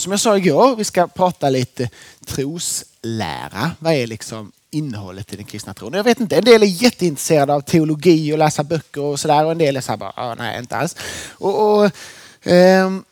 [0.00, 1.90] som jag sa igår, vi ska prata lite
[2.26, 3.70] troslära.
[3.78, 5.92] Vad är liksom innehållet i den kristna tron?
[5.92, 9.50] Jag vet inte, en del är jätteintresserade av teologi och läsa böcker och sådär och
[9.50, 10.96] en del är så här bara, ah, nej inte alls.
[11.30, 11.90] Och, och
[12.42, 13.04] ehm,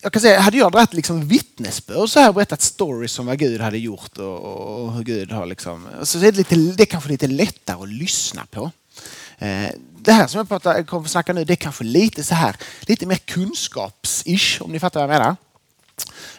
[0.00, 3.60] jag kan säga, hade jag dragit liksom vittnesbörd så här berättat stories om vad Gud
[3.60, 7.10] hade gjort och, och hur Gud har liksom, så är det, lite, det är kanske
[7.10, 8.70] lite lättare att lyssna på.
[9.38, 12.34] Eh, det här som jag pratar, kommer att snacka nu, det är kanske lite så
[12.34, 15.36] här, lite mer kunskaps-ish om ni fattar vad jag menar.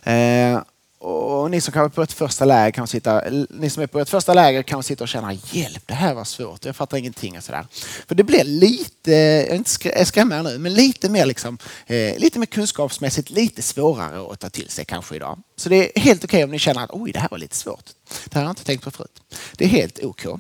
[0.04, 0.62] Eh,
[1.00, 4.10] och ni som kanske på ett första läger kan sitta, ni som är på ett
[4.10, 7.44] första läger kan sitta och känna hjälp, det här var svårt, jag fattar ingenting och
[7.44, 7.68] sådär.
[8.08, 12.40] För det blir lite, jag är inte skrämmer nu, men lite mer liksom, eh, lite
[12.40, 15.40] mer kunskapsmässigt, lite svårare att ta till sig kanske idag.
[15.56, 17.56] Så det är helt okej okay om ni känner att oj, det här var lite
[17.56, 17.86] svårt.
[18.26, 19.22] Det här har jag inte tänkt på förut.
[19.58, 20.32] Det är helt okej.
[20.32, 20.40] Okay.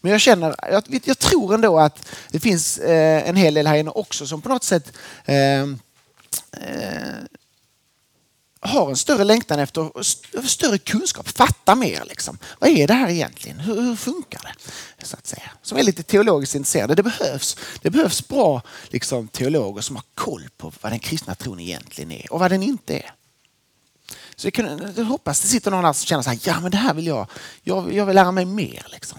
[0.00, 3.76] Men jag känner, jag, jag, tror ändå att det finns eh, en hel del här
[3.76, 4.92] inne också som på något sätt
[5.24, 5.66] eh, eh,
[8.64, 10.02] har en större längtan efter
[10.46, 12.04] större kunskap, fatta mer.
[12.08, 12.38] Liksom.
[12.58, 13.60] Vad är det här egentligen?
[13.60, 14.40] Hur, hur, funkar
[14.98, 15.06] det?
[15.06, 15.50] Så att säga.
[15.62, 16.94] Som är lite teologiskt intresserade.
[16.94, 21.60] Det behövs, det behövs bra liksom, teologer som har koll på vad den kristna tron
[21.60, 23.12] egentligen är och vad den inte är.
[24.36, 26.70] Så jag, kan, jag hoppas det sitter någon här som känner så här, ja men
[26.70, 27.26] det här vill jag,
[27.62, 28.86] jag, jag vill lära mig mer.
[28.90, 29.18] Liksom.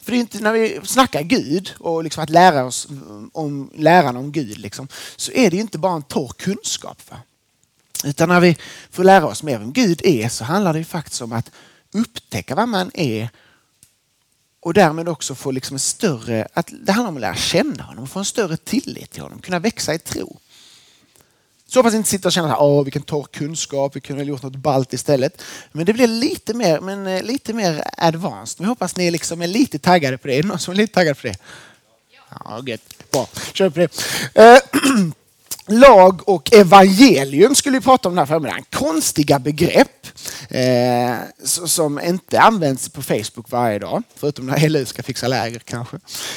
[0.00, 2.88] För det är inte, när vi snackar Gud och liksom att lära oss
[3.32, 7.10] om läran om Gud liksom, så är det inte bara en torr kunskap.
[7.10, 7.16] Va?
[8.04, 8.56] Utan när vi
[8.90, 11.50] får lära oss mer om Gud är så handlar det faktiskt om att
[11.92, 13.28] upptäcka vad man är
[14.60, 18.08] och därmed också få liksom en större, att det handlar om att lära känna honom,
[18.08, 20.38] få en större tillit till honom, kunna växa i tro.
[21.66, 24.42] Så hoppas inte sitta och känna att vi vilken torr kunskap, vi kunde ha gjort
[24.42, 25.42] något balt istället.
[25.72, 28.56] Men det blir lite mer, men eh, lite mer advanced.
[28.60, 30.34] Vi hoppas ni liksom är lite taggade på det.
[30.34, 31.36] Är det någon som är lite taggad på det?
[32.30, 33.10] Ja, gött.
[33.12, 33.90] Bra, kör på det.
[34.34, 34.58] Eh,
[35.70, 38.64] Lag och evangelium skulle vi prata om den här förmiddagen.
[38.70, 40.06] Konstiga begrepp
[40.48, 44.02] eh, som inte används på Facebook varje dag.
[44.16, 45.96] Förutom när LU ska fixa läger kanske.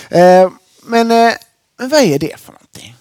[0.10, 0.52] Eh,
[0.84, 1.34] men, eh,
[1.78, 2.96] men vad är det för någonting?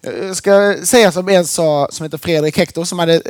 [0.00, 3.22] Jag ska säga som en sa som heter Fredrik Hector som hade,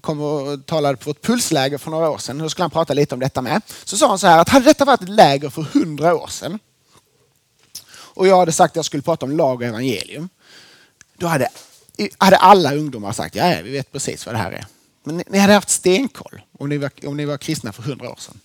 [0.00, 2.38] kom och talade på ett pulsläger för några år sedan.
[2.38, 3.62] Då skulle han prata lite om detta med.
[3.84, 6.58] Så sa han så här att hade detta varit ett läger för hundra år sedan
[8.14, 10.28] och jag hade sagt att jag skulle prata om lag och evangelium.
[11.16, 11.48] Då hade,
[12.18, 14.66] hade alla ungdomar sagt ja, vi vet precis vad det här är.
[15.04, 18.10] Men ni, ni hade haft stenkoll om ni, var, om ni var kristna för hundra
[18.10, 18.40] år sedan.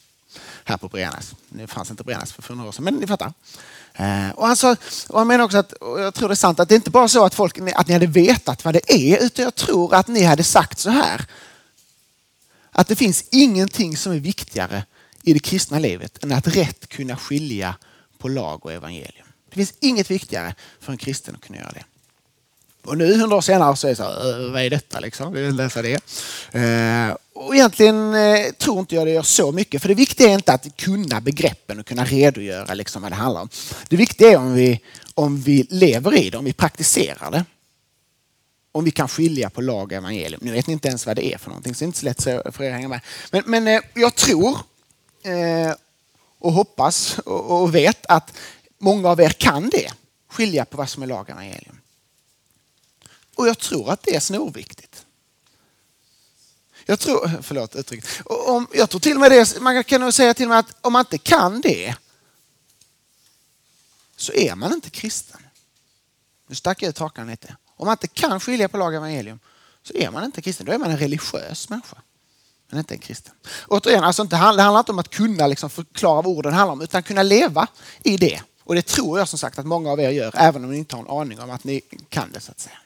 [0.63, 1.35] Här på Brenäs.
[1.49, 3.33] Det fanns inte Brenäs för hundra år sedan, men ni fattar.
[3.93, 4.75] Eh, och, alltså,
[5.09, 6.89] och jag menar också att, och jag tror det är sant, att det är inte
[6.89, 10.07] bara så att, folk, att ni hade vetat vad det är, utan jag tror att
[10.07, 11.25] ni hade sagt så här.
[12.71, 14.83] Att det finns ingenting som är viktigare
[15.23, 17.75] i det kristna livet än att rätt kunna skilja
[18.17, 19.27] på lag och evangelium.
[19.49, 21.83] Det finns inget viktigare för en kristen att kunna göra det.
[22.85, 25.33] Och nu hundra år senare så är det så här, vad är detta liksom?
[25.33, 25.93] Vi vill läsa det.
[26.51, 30.33] Eh, och egentligen eh, tror inte jag det gör så mycket, för det viktiga är
[30.33, 33.49] inte att kunna begreppen och kunna redogöra liksom vad det handlar om.
[33.89, 34.79] Det viktiga är om vi,
[35.13, 37.45] om vi lever i det, om vi praktiserar det.
[38.71, 40.41] Om vi kan skilja på lag och evangelium.
[40.43, 42.05] Nu vet ni inte ens vad det är för någonting, så det är inte så
[42.05, 42.23] lätt
[42.55, 43.01] för er att hänga med.
[43.31, 44.57] Men, men eh, jag tror
[45.23, 45.73] eh,
[46.39, 48.33] och hoppas och vet att
[48.79, 49.93] Många av er kan det,
[50.27, 51.81] skilja på vad som är lag och evangelium.
[53.35, 55.05] Och jag tror att det är snorviktigt.
[56.85, 58.21] Jag tror, förlåt uttrycket.
[58.25, 60.75] Om, jag tror till och med det, man kan nog säga till och med att
[60.81, 61.95] om man inte kan det
[64.15, 65.41] så är man inte kristen.
[66.47, 67.55] Nu stack jag ut hakan lite.
[67.75, 69.39] Om man inte kan skilja på lag och evangelium
[69.83, 70.65] så är man inte kristen.
[70.65, 71.97] Då är man en religiös människa.
[72.69, 73.33] Men inte en kristen.
[73.67, 76.81] Återigen, alltså inte, det handlar inte om att kunna liksom förklara vad orden handlar om
[76.81, 77.67] utan kunna leva
[78.03, 78.41] i det.
[78.69, 80.95] Och det tror jag som sagt att många av er gör, även om ni inte
[80.95, 82.39] har en aning om att ni kan det.
[82.39, 82.77] Så att säga.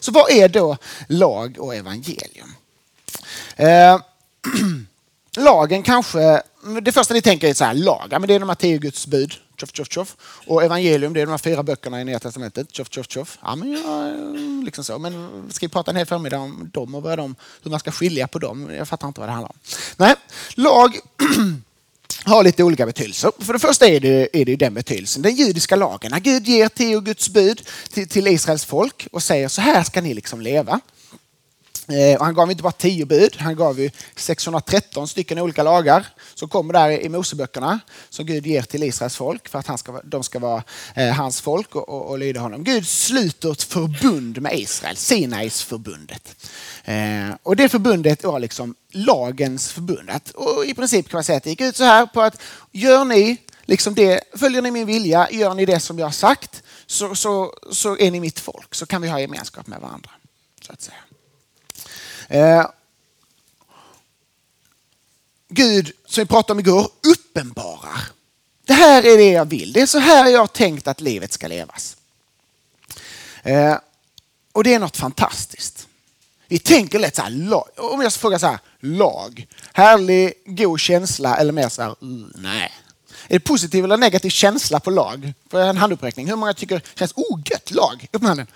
[0.00, 0.76] Så vad är då
[1.08, 2.54] lag och evangelium?
[3.56, 4.00] Eh,
[5.36, 6.42] lagen kanske,
[6.82, 9.06] det första ni tänker är så här, lag, men det är de här tio Guds
[9.06, 9.34] bud.
[9.56, 10.16] Tjoff, tjoff, tjoff.
[10.46, 12.74] Och evangelium, det är de här fyra böckerna i Nya Testamentet.
[12.74, 13.38] Tjoff, tjoff, tjoff.
[13.42, 14.98] Ja, men, ja, liksom så.
[14.98, 17.90] men ska vi prata en hel förmiddag om dem och vad de, hur man ska
[17.90, 18.70] skilja på dem?
[18.74, 19.58] Jag fattar inte vad det handlar om.
[19.96, 20.14] Nej,
[20.54, 20.98] lag
[22.22, 23.32] har lite olika betydelser.
[23.38, 26.10] För det första är det, är det den betydelsen, den judiska lagen.
[26.10, 27.62] När Gud ger tio Guds bud
[27.92, 30.80] till, till Israels folk och säger så här ska ni liksom leva.
[31.88, 36.06] Eh, och han gav inte bara tio bud, han gav ju 613 stycken olika lagar
[36.34, 40.00] som kommer där i Moseböckerna som Gud ger till Israels folk för att han ska,
[40.04, 40.62] de ska vara
[40.94, 42.64] eh, hans folk och, och, och lyda honom.
[42.64, 46.36] Gud sluter ett förbund med Israel, Sinais förbundet.
[46.84, 50.10] Eh, och det förbundet var liksom lagens förbund.
[50.34, 52.42] och I princip kan man säga att det gick ut så här på att
[52.72, 56.62] gör ni liksom det, följer ni min vilja, gör ni det som jag har sagt
[56.86, 60.10] så, så, så är ni mitt folk, så kan vi ha gemenskap med varandra.
[60.66, 60.96] Så att säga.
[62.28, 62.66] Eh,
[65.48, 68.00] Gud, som vi pratade om igår, uppenbarar.
[68.66, 69.72] Det här är det jag vill.
[69.72, 71.96] Det är så här jag har tänkt att livet ska levas.
[73.42, 73.76] Eh,
[74.52, 75.88] och det är något fantastiskt.
[76.48, 81.52] Vi tänker lätt så här, om jag frågar så här, lag, härlig, god känsla eller
[81.52, 82.72] mer så här, mm, nej.
[83.28, 85.32] Är det positiv eller negativ känsla på lag?
[85.50, 86.28] För en handuppräckning.
[86.28, 88.08] Hur många tycker känns, oh gött lag?
[88.12, 88.46] Upp med handen.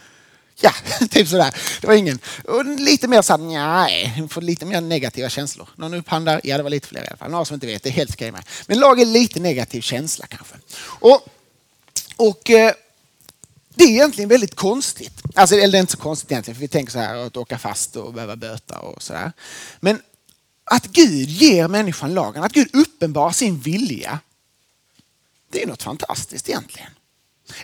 [0.60, 0.72] Ja,
[1.10, 1.54] typ sådär.
[1.80, 2.18] Det var ingen.
[2.44, 5.68] Och lite mer såhär, nej, får lite mer negativa känslor.
[5.76, 6.40] Någon upphandlar?
[6.44, 7.30] Ja, det var lite fler i alla fall.
[7.30, 8.44] Några som inte vet, det är helt okej med.
[8.66, 10.54] Men lag är lite negativ känsla kanske.
[10.80, 11.26] Och,
[12.16, 12.72] och eh,
[13.74, 15.22] det är egentligen väldigt konstigt.
[15.34, 17.58] Alltså, eller det är inte så konstigt egentligen, för vi tänker så här att åka
[17.58, 19.32] fast och behöva böta och sådär.
[19.80, 20.02] Men
[20.64, 24.18] att Gud ger människan lagen, att Gud uppenbarar sin vilja,
[25.50, 26.90] det är något fantastiskt egentligen.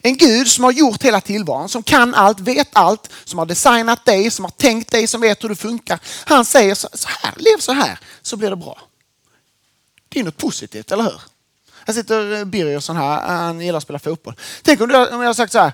[0.02, 4.04] En Gud som har gjort hela tillvaron, som kan allt, vet allt, som har designat
[4.04, 6.00] dig, som har tänkt dig, som vet hur du funkar.
[6.24, 6.88] Han säger så
[7.22, 8.80] här, lev så här så blir det bra.
[10.08, 11.20] Det är något positivt, eller hur?
[11.86, 14.34] Här sitter eh, Birgersson här, han gillar att spela fotboll.
[14.62, 15.72] Tänk om, du, om jag har sagt så här,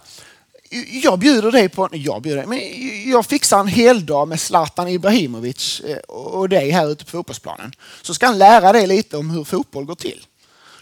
[1.02, 4.88] jag bjuder dig på, jag bjuder dig, men jag fixar en hel dag med Zlatan
[4.88, 7.72] Ibrahimovic eh, och dig här ute på fotbollsplanen.
[8.02, 10.26] Så ska han lära dig lite om hur fotboll går till.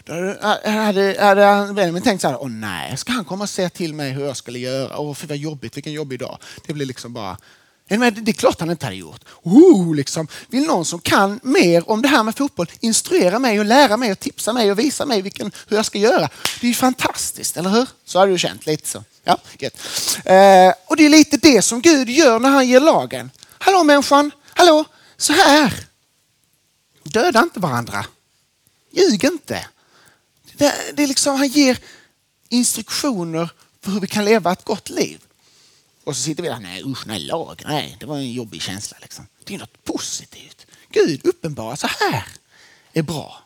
[0.09, 0.35] Då
[0.69, 4.11] hade, hade Benjamin tänkt så här, åh nej, ska han komma och säga till mig
[4.11, 4.99] hur jag skulle göra?
[4.99, 6.37] Åh, för vad jobbigt, vilken jobbig dag.
[6.67, 7.37] Det blir liksom bara,
[7.87, 9.21] men det är klart han inte hade gjort.
[9.43, 10.27] Oh, liksom.
[10.47, 14.11] Vill någon som kan mer om det här med fotboll instruera mig och lära mig
[14.11, 16.29] och tipsa mig och visa mig vilken, hur jag ska göra.
[16.61, 17.87] Det är ju fantastiskt, eller hur?
[18.05, 19.03] Så har du känt lite så.
[19.23, 23.31] Ja, eh, och det är lite det som Gud gör när han ger lagen.
[23.57, 24.85] Hallå människan, hallå,
[25.17, 25.73] så här.
[27.03, 28.05] Döda inte varandra.
[28.91, 29.65] Ljug inte.
[30.59, 31.77] Det, det är liksom, han ger
[32.49, 33.49] instruktioner
[33.81, 35.19] för hur vi kan leva ett gott liv.
[36.03, 38.97] Och så sitter vi där, nej usch, nej lag, nej, det var en jobbig känsla.
[39.01, 39.27] Liksom.
[39.43, 40.65] Det är något positivt.
[40.91, 42.23] Gud uppenbarar, så här
[42.93, 43.43] är bra.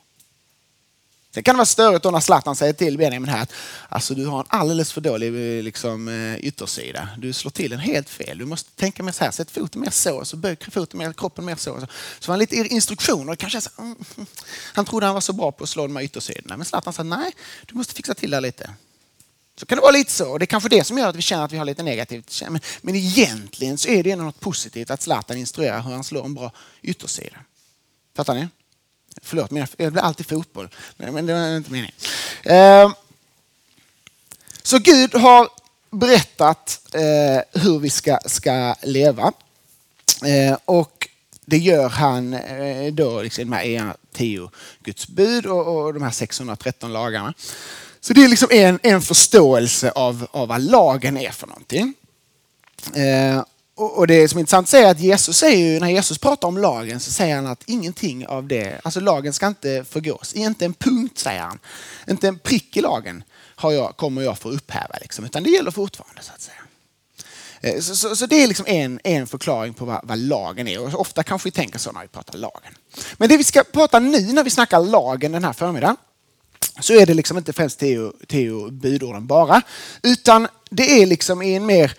[1.33, 3.53] Sen kan det vara störigt när Zlatan säger till Benjamin här att
[3.89, 7.09] alltså, du har en alldeles för dålig eh, liksom, eh, yttersida.
[7.17, 8.37] Du slår till den helt fel.
[8.37, 11.45] Du måste tänka mer så här, sätt foten mer så, så böj foten mer, kroppen
[11.45, 11.79] mer så.
[11.79, 11.87] Så,
[12.19, 13.35] så var lite instruktioner.
[13.35, 14.27] Kanske så, mm, mm,
[14.73, 16.57] han trodde han var så bra på att slå de här yttersidorna.
[16.57, 17.31] Men Zlatan sa nej,
[17.65, 18.69] du måste fixa till det lite.
[19.55, 20.37] Så kan det vara lite så.
[20.37, 22.43] Det är kanske det som gör att vi känner att vi har lite negativt.
[22.49, 26.33] Men, men egentligen så är det något positivt att Zlatan instruerar hur han slår en
[26.33, 26.51] bra
[26.81, 27.37] yttersida.
[28.15, 28.47] Fattar ni?
[29.21, 30.69] Förlåt, men det blir alltid fotboll.
[30.97, 31.95] Men det var inte meningen.
[32.43, 32.91] Ehm,
[34.63, 35.49] så Gud har
[35.91, 39.31] berättat eh, hur vi ska, ska leva.
[40.25, 41.09] Eh, och
[41.45, 44.49] det gör han eh, då liksom med tio
[44.83, 47.33] Guds bud och, de här 613 lagarna.
[48.01, 51.93] Så det är liksom en, en förståelse av, av vad lagen är för någonting.
[53.85, 56.47] Och det som är intressant att säga är att Jesus säger ju, när Jesus pratar
[56.47, 60.33] om lagen så säger han att ingenting av det, alltså lagen ska inte förgås.
[60.33, 61.59] Inte en punkt säger han.
[62.07, 63.23] Inte en prick i lagen
[63.55, 66.57] har jag, kommer jag få upphäva liksom, utan det gäller fortfarande så att säga.
[67.61, 70.79] Eh, så, så, så, det är liksom en, en förklaring på vad, vad, lagen är.
[70.79, 72.73] Och ofta kanske vi tänker så när vi pratar lagen.
[73.17, 75.97] Men det vi ska prata nu när vi snackar lagen den här förmiddagen
[76.79, 79.61] så är det liksom inte främst teo, teo budorden bara.
[80.01, 81.93] Utan det är liksom i en mer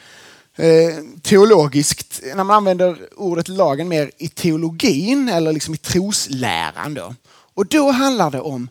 [0.56, 6.94] Eh, teologiskt, när man använder ordet lagen mer i teologin eller liksom i trosläran.
[6.94, 7.15] Då.
[7.55, 8.69] Och då handlar det om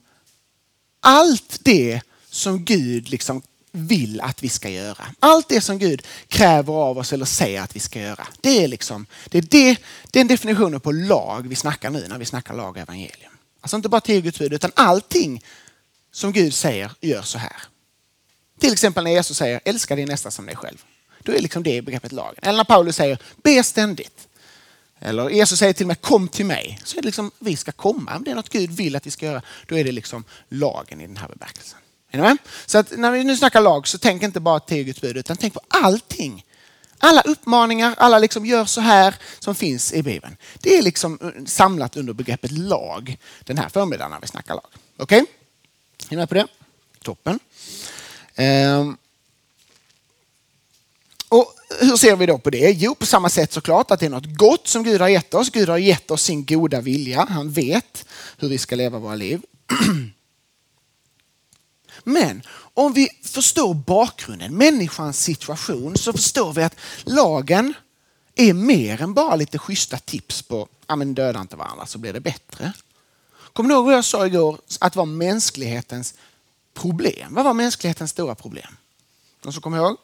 [1.00, 5.08] allt det som Gud liksom vill att vi ska göra.
[5.20, 8.28] Allt det som Gud kräver av oss eller säger att vi ska göra.
[8.42, 9.78] Det är, liksom, det är det,
[10.12, 13.32] den definitionen på lag vi snackar nu när vi snackar lag och evangelium.
[13.62, 15.44] Alltså inte bara tio Guds bud utan allting
[16.12, 17.56] som Gud säger, gör så här.
[18.60, 20.78] Till exempel när Jesus säger älska din nästa som dig själv.
[21.24, 22.40] Då är liksom det begreppet lagen.
[22.42, 24.28] Eller när Paulus säger be ständigt.
[25.00, 26.80] Eller Jesus säger till och med kom till mig.
[26.84, 28.16] Så är det liksom vi ska komma.
[28.16, 31.02] Om det är något Gud vill att vi ska göra, då är det liksom lagen
[31.02, 31.80] i den här bemärkelsen.
[32.66, 35.38] Så att när vi nu snackar lag så tänk inte bara till Guds bud utan
[35.38, 36.46] tänk på allting.
[36.98, 40.38] Alla uppmaningar, alla liksom gör så här som finns i Bibeln.
[40.60, 44.68] Det är liksom eh, samlat under begreppet lag den här förmiddagen när vi snackar lag.
[44.98, 45.22] Okej?
[45.22, 45.34] Okay?
[46.08, 46.48] Är ni med på det?
[47.04, 47.40] Toppen.
[48.38, 48.98] Um,
[51.34, 52.72] och hur ser vi då på det?
[52.72, 55.50] Jo, på samma sätt såklart att det är något gott som Gud har gett oss.
[55.50, 57.28] Gud har gett oss sin goda vilja.
[57.30, 58.06] Han vet
[58.38, 59.42] hur vi ska leva våra liv.
[62.04, 62.42] Men
[62.74, 67.74] om vi förstår bakgrunden, människans situation, så förstår vi att lagen
[68.36, 72.14] är mer än bara lite schyssta tips på ja, men döda inte varandra så blir
[72.14, 72.74] det bättre.
[73.54, 74.60] Kommer du ihåg vad jag sa igår?
[74.80, 76.14] Att var mänsklighetens
[76.74, 77.34] problem.
[77.34, 78.78] Vad var mänsklighetens stora problem?
[79.44, 79.98] Någon som kommer ihåg?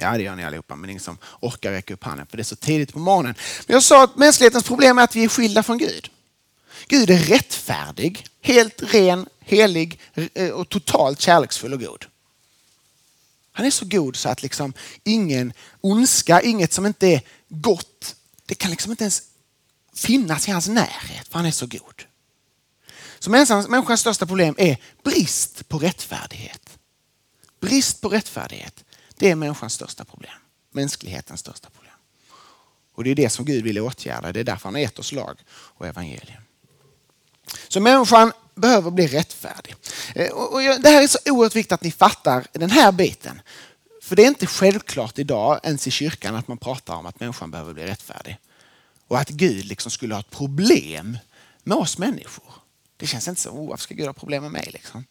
[0.00, 2.44] Ja, det gör ni allihopa, men ingen som orkar räcka upp handen för det är
[2.44, 3.34] så tidigt på morgonen.
[3.66, 6.10] Men jag sa att mänsklighetens problem är att vi är skilda från Gud.
[6.88, 10.00] Gud är rättfärdig, helt ren, helig
[10.34, 12.06] eh, och totalt kärleksfull och god.
[13.52, 14.72] Han är så god så att liksom
[15.04, 18.14] ingen ondska, inget som inte är gott,
[18.46, 19.22] det kan liksom inte ens
[19.94, 22.02] finnas i hans närhet för han är så god.
[23.18, 26.78] Så människans största problem är brist på rättfärdighet.
[27.60, 28.84] Brist på rättfärdighet,
[29.20, 30.32] det är människans största problem.
[30.70, 31.94] Mänsklighetens största problem.
[32.94, 34.32] Och det är det som Gud vill åtgärda.
[34.32, 36.42] Det är därför han har gett oss lag och evangelium.
[37.68, 39.74] Så människan behöver bli rättfärdig.
[40.14, 43.42] Eh, och det här är så oerhört viktigt att ni fattar den här biten.
[44.02, 47.50] För det är inte självklart idag ens i kyrkan att man pratar om att människan
[47.50, 48.38] behöver bli rättfärdig.
[49.08, 51.18] Och att Gud liksom skulle ha ett problem
[51.62, 52.54] med oss människor.
[52.96, 54.70] Det känns inte så, oh, varför ska Gud ha problem med mig?
[54.72, 55.04] Liksom?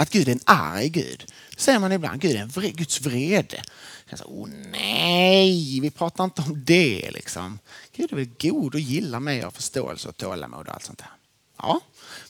[0.00, 1.26] Att Gud är en arg Gud.
[1.50, 3.62] Det säger man ibland, Gud är en vre, Guds vrede.
[4.12, 7.10] Så, oh, nej, vi pratar inte om det.
[7.10, 7.58] Liksom.
[7.92, 11.10] Gud är väl god och gillar mig och förståelse och tålamod och allt sånt där.
[11.56, 11.80] Ja,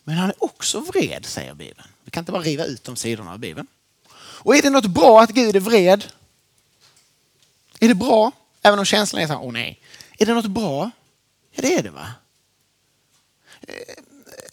[0.04, 1.88] men han är också vred, säger Bibeln.
[2.04, 3.66] Vi kan inte bara riva ut de sidorna av Bibeln.
[4.16, 6.04] Och är det något bra att Gud är vred?
[7.80, 8.32] Är det bra?
[8.62, 9.80] Även om känslan är så här, åh nej.
[10.18, 10.90] Är det något bra?
[11.50, 12.12] Ja, det är det va?
[13.60, 14.04] Eh,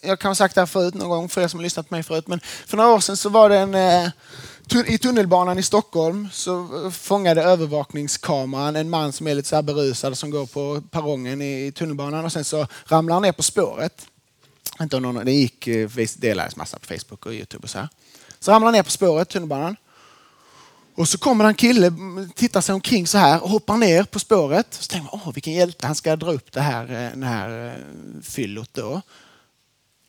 [0.02, 1.96] jag kan ha sagt det här förut någon gång för er som har lyssnat på
[1.96, 4.10] mig förut, men för några år sedan så var det en eh,
[4.86, 9.64] i tunnelbanan i Stockholm så eh, fångade övervakningskameran en man som är lite så här
[9.64, 14.08] berusad som går på perrongen i tunnelbanan och sen så ramlar han ner på spåret.
[14.82, 17.90] Inte någon, det gick, eh, delades massa på Facebook och Youtube och så här.
[18.40, 19.76] Så ramlar han ner på spåret, tunnelbanan.
[20.96, 24.20] Och så kommer en kille, mm, tittar sig omkring så här och hoppar ner på
[24.20, 24.68] spåret.
[24.70, 27.78] Så tänker man, åh vilken hjälte, han ska dra upp det här, det här
[28.24, 29.02] fyllot då.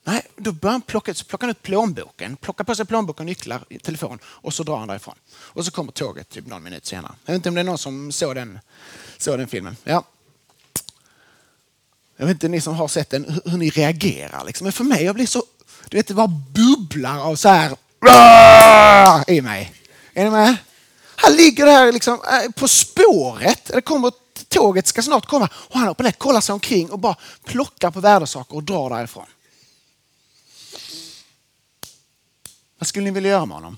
[0.08, 3.64] Nej, då börjar han plocka, så plockar han ut plånboken, plockar på sig plånboken, nycklar,
[3.82, 5.14] telefon och så drar han därifrån.
[5.30, 7.12] Och så kommer tåget typ någon minut senare.
[7.24, 8.58] Jag vet inte om det är någon som såg den,
[9.18, 9.76] såg den filmen.
[9.84, 10.04] Ja.
[12.16, 14.44] Jag vet inte ni som har sett den, hur, hur ni reagerar.
[14.44, 14.64] Liksom.
[14.64, 15.42] Men för mig, jag blir så,
[15.88, 17.76] du vet det bara bubblar av så här
[19.26, 19.72] i mig.
[20.14, 20.56] Är ni med?
[21.16, 23.70] Han ligger där liksom, eh, på spåret.
[23.74, 24.12] Det kommer,
[24.48, 28.00] tåget ska snart komma och han hoppar ner, kollar sig omkring och bara plockar på
[28.00, 29.26] värdesaker och drar därifrån.
[32.78, 33.76] Vad skulle ni vilja göra med honom?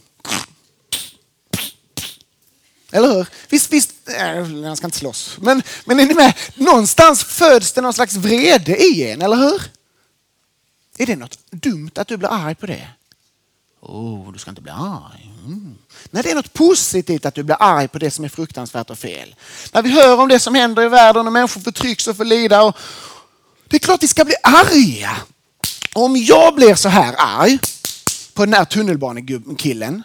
[2.92, 3.26] Eller hur?
[3.48, 5.36] Visst, visst, äh, han ska inte slåss.
[5.40, 6.34] Men, men är ni med?
[6.54, 9.62] Någonstans föds det någon slags vrede i en, eller hur?
[10.98, 12.88] Är det något dumt att du blir arg på det?
[13.80, 15.30] Oh, du ska inte bli arg.
[15.46, 15.74] Mm.
[16.10, 18.98] Nej, det är något positivt att du blir arg på det som är fruktansvärt och
[18.98, 19.34] fel.
[19.72, 22.62] När vi hör om det som händer i världen och människor förtrycks och får lida.
[22.62, 22.76] Och...
[23.68, 25.16] Det är klart vi ska bli arga.
[25.94, 27.58] Om jag blir så här arg
[28.40, 30.02] på den här tunnelbanekillen.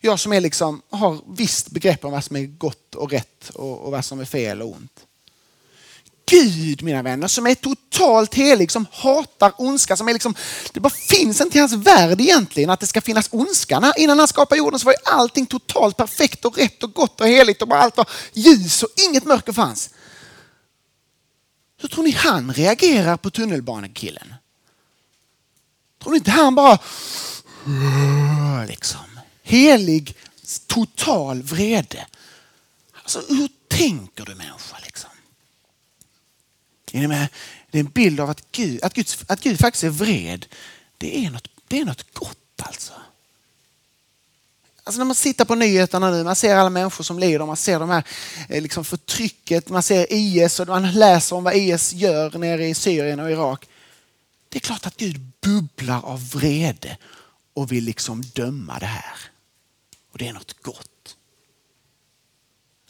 [0.00, 3.78] Jag som är liksom, har visst begrepp om vad som är gott och rätt och,
[3.78, 5.06] och vad som är fel och ont.
[6.26, 9.96] Gud mina vänner som är totalt helig, som hatar ondska.
[9.96, 10.34] Som är liksom,
[10.72, 13.92] det bara finns inte i hans värld egentligen att det ska finnas ondska.
[13.96, 17.62] Innan han skapade jorden så var allting totalt perfekt och rätt och gott och heligt
[17.62, 19.90] och bara allt var ljus och inget mörker fanns.
[21.80, 24.34] Hur tror ni han reagerar på tunnelbanekillen?
[26.04, 26.78] Tror ni inte han bara
[28.68, 30.16] liksom helig,
[30.66, 32.06] total vrede?
[32.92, 35.10] Alltså hur tänker du människa liksom?
[36.92, 37.28] Är ni med?
[37.70, 40.46] Det är en bild av att Gud, att Gud, att Gud faktiskt är vred.
[40.98, 42.92] Det är, något, det är något gott alltså.
[44.84, 47.80] Alltså när man sitter på nyheterna nu, man ser alla människor som lider, man ser
[47.80, 48.04] de här
[48.48, 52.74] eh, liksom förtrycket, man ser IS och man läser om vad IS gör nere i
[52.74, 53.68] Syrien och Irak.
[54.54, 56.96] Det är klart att Gud bubblar av vrede
[57.54, 59.16] och vill liksom döma det här.
[60.12, 61.16] Och det är något gott.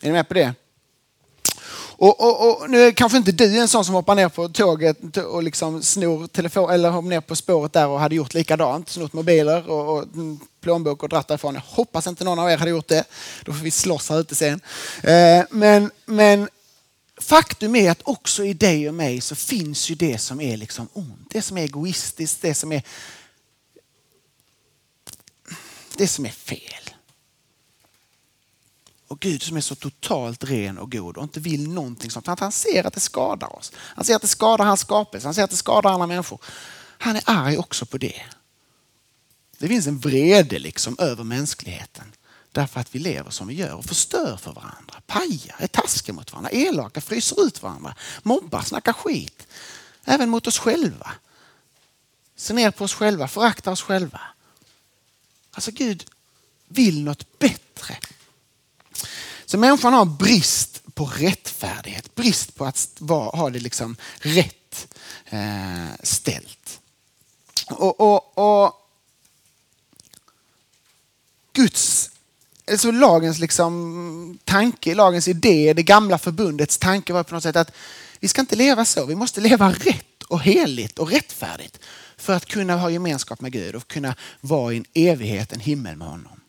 [0.01, 0.55] Är ni med på det?
[1.97, 5.17] Och, och, och, nu är kanske inte du en sån som hoppar ner på tåget
[5.17, 8.89] och liksom snor telefon eller hoppar ner på spåret där och hade gjort likadant.
[8.89, 10.05] Snott mobiler och, och
[10.61, 11.55] plånbok och dratt därifrån.
[11.55, 13.05] Jag hoppas inte någon av er hade gjort det.
[13.45, 14.61] Då får vi slåss här ute sen.
[15.03, 16.49] Eh, men, men
[17.25, 20.89] faktum är att också i dig och mig så finns ju det som är liksom
[20.93, 21.31] ont.
[21.31, 22.83] Det som är egoistiskt, det som är,
[25.97, 26.91] det som är fel.
[29.09, 32.25] Och Gud som är så totalt ren och god och inte vill någonting sånt.
[32.25, 33.73] För han ser att det skadar oss.
[33.77, 35.27] Han ser att det skadar hans skapelse.
[35.27, 36.41] Han ser att det skadar andra människor.
[36.99, 38.23] Han är arg också på det.
[39.59, 42.13] Det finns en vrede liksom över mänskligheten.
[42.55, 45.03] Därför att vi lever som vi gör och förstör för varandra.
[45.07, 49.47] Pajar, är taskiga mot varandra, elaka, fryser ut varandra, mobbar, snackar skit.
[50.05, 51.13] Även mot oss själva.
[52.37, 54.21] Ser ner på oss själva, föraktar oss själva.
[55.51, 56.05] Alltså Gud
[56.69, 57.97] vill något bättre.
[59.45, 64.95] Så människan har brist på rättfärdighet, brist på att ha det liksom rätt
[65.25, 66.81] eh, ställt.
[67.71, 68.91] Och, och, och
[71.53, 72.11] Guds,
[72.71, 77.73] alltså lagens liksom tanke, lagens idé, det gamla förbundets tanke var på något sätt att
[78.21, 81.79] vi ska inte leva så, vi måste leva rätt och heligt och rättfärdigt
[82.17, 85.97] för att kunna ha gemenskap med Gud och kunna vara i en evighet, en himmel
[85.97, 86.41] med honom.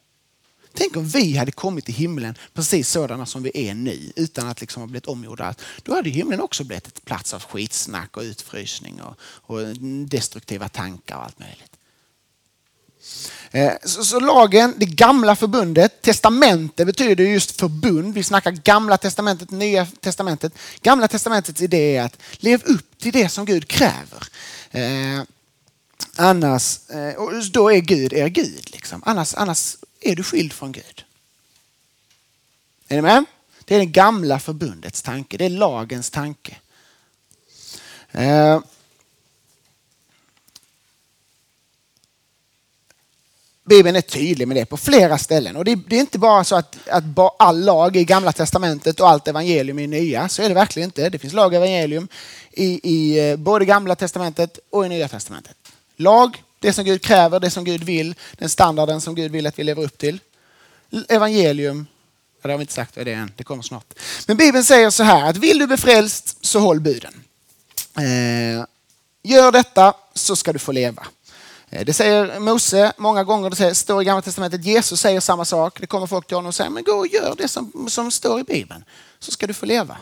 [0.78, 4.62] Tänk om vi hade kommit till himlen precis sådana som vi är nu utan att
[4.62, 5.56] liksom ha blivit omgjorda.
[5.84, 9.60] Då hade himlen också blivit ett plats av skitsnack och utfrysning och, och
[10.08, 11.75] destruktiva tankar och allt möjligt.
[13.52, 18.14] Eh, så, så, lagen, det gamla förbundet, testamentet betyder just förbund.
[18.14, 20.54] Vi snackar gamla testamentet, nya testamentet.
[20.82, 24.28] Gamla testamentets idé är att leva upp till det som Gud kräver.
[24.72, 25.24] Eh,
[26.16, 28.70] annars, eh, och då är Gud er Gud.
[28.72, 29.04] Liksom.
[29.06, 31.04] Annars, annars är du skild från Gud.
[32.88, 33.26] Är ni med?
[33.66, 35.38] Det är det gamla förbundets tanke.
[35.38, 36.56] Det är lagens tanke.
[38.12, 38.60] Eh,
[43.66, 45.56] Bibeln är tydlig med det på flera ställen.
[45.56, 47.04] Och det, är inte bara så att, att
[47.38, 50.30] all lag i gamla testamentet och allt evangelium är nya.
[50.30, 51.10] Så är det verkligen inte.
[51.10, 52.08] Det finns lag och evangelium
[52.52, 55.56] i, i eh, både gamla testamentet och i nya testamentet.
[55.96, 59.60] Lag, det som Gud kräver, det som Gud vill, den standarden som Gud vill att
[59.60, 60.20] vi lever upp till.
[61.10, 61.88] Evangelium,
[62.42, 63.94] det har vi inte sagt vad det är än, det kommer snart.
[64.28, 67.14] Men Bibeln säger så här att vill du bli frälst så håll buden.
[67.98, 68.66] Eh,
[69.24, 71.08] gör detta så ska du få leva.
[71.76, 74.66] Eh, det säger Mose många gånger, det står i Gamla Testamentet.
[74.66, 75.82] Jesus säger samma sak.
[75.82, 78.40] Det kommer folk till honom och säger, men gå och gör det som, som står
[78.40, 78.84] i Bibeln,
[79.20, 79.98] så ska du få leva.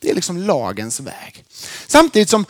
[0.00, 1.44] Det är liksom lagens väg.
[1.86, 2.46] Samtidigt som,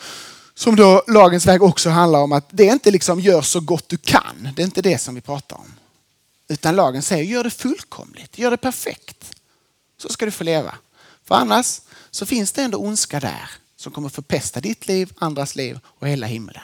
[0.53, 3.97] som då lagens väg också handlar om att det inte liksom gör så gott du
[3.97, 4.49] kan.
[4.55, 5.73] Det är inte det som vi pratar om.
[6.47, 9.35] Utan lagen säger, gör det fullkomligt, gör det perfekt.
[9.97, 10.75] Så ska du få leva.
[11.25, 15.79] För annars så finns det ändå ondska där som kommer förpesta ditt liv, andras liv
[15.85, 16.63] och hela himlen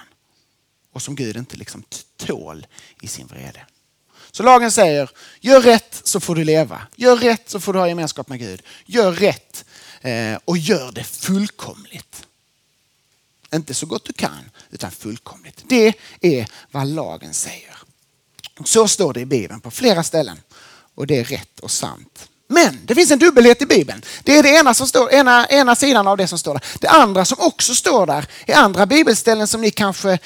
[0.96, 1.84] och som Gud inte liksom
[2.18, 2.68] tål
[3.02, 3.66] i sin vrede.
[4.32, 6.82] Så lagen säger, gör rätt så får du leva.
[6.96, 8.62] Gör rätt så får du ha gemenskap med Gud.
[8.86, 9.66] Gör rätt
[10.02, 12.28] eh, och gör det fullkomligt.
[13.54, 15.64] Inte så gott du kan, utan fullkomligt.
[15.68, 17.78] Det är vad lagen säger.
[18.66, 20.42] Så står det i Bibeln på flera ställen.
[20.96, 22.30] Och det är rätt och sant.
[22.48, 24.02] Men det finns en dubbelhet i Bibeln.
[24.24, 26.64] Det är det ena, som står, ena, ena sidan av det som står där.
[26.80, 30.20] Det andra som också står där är andra bibelställen som ni kanske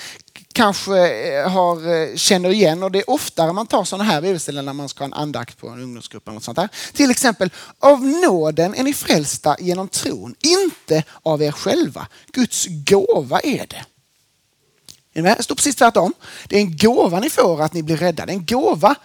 [0.59, 4.65] kanske eh, har, eh, känner igen och det är oftare man tar sådana här bibelställen
[4.65, 6.27] när man ska ha en andakt på en ungdomsgrupp.
[6.27, 6.69] Eller något sånt där.
[6.93, 12.07] Till exempel, av nåden är ni frälsta genom tron, inte av er själva.
[12.33, 13.85] Guds gåva är det.
[15.13, 16.13] Det står precis tvärtom.
[16.47, 18.31] Det är en gåva ni får att ni blir räddade.
[18.31, 18.95] En gåva,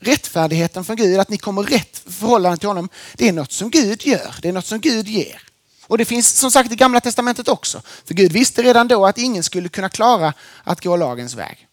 [0.00, 2.88] rättfärdigheten från Gud, att ni kommer rätt förhållande till honom.
[3.14, 5.51] Det är något som Gud gör, det är något som Gud ger.
[5.86, 7.82] Och det finns som sagt i gamla testamentet också.
[8.04, 11.68] För Gud visste redan då att ingen skulle kunna klara att gå lagens väg.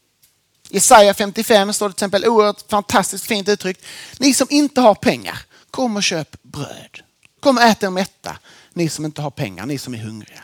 [0.69, 3.85] I Jesaja 55 står det till exempel oerhört fantastiskt fint uttryckt.
[4.19, 5.39] Ni som inte har pengar,
[5.71, 6.99] kom och köp bröd.
[7.39, 8.37] Kom och ät er mätta,
[8.73, 10.43] ni som inte har pengar, ni som är hungriga.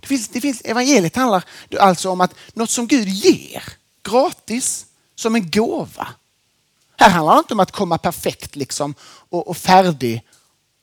[0.00, 1.44] Det finns, det finns, evangeliet handlar
[1.80, 3.62] alltså om att något som Gud ger
[4.02, 6.08] gratis som en gåva.
[6.96, 10.22] Här handlar det inte om att komma perfekt liksom och, och färdig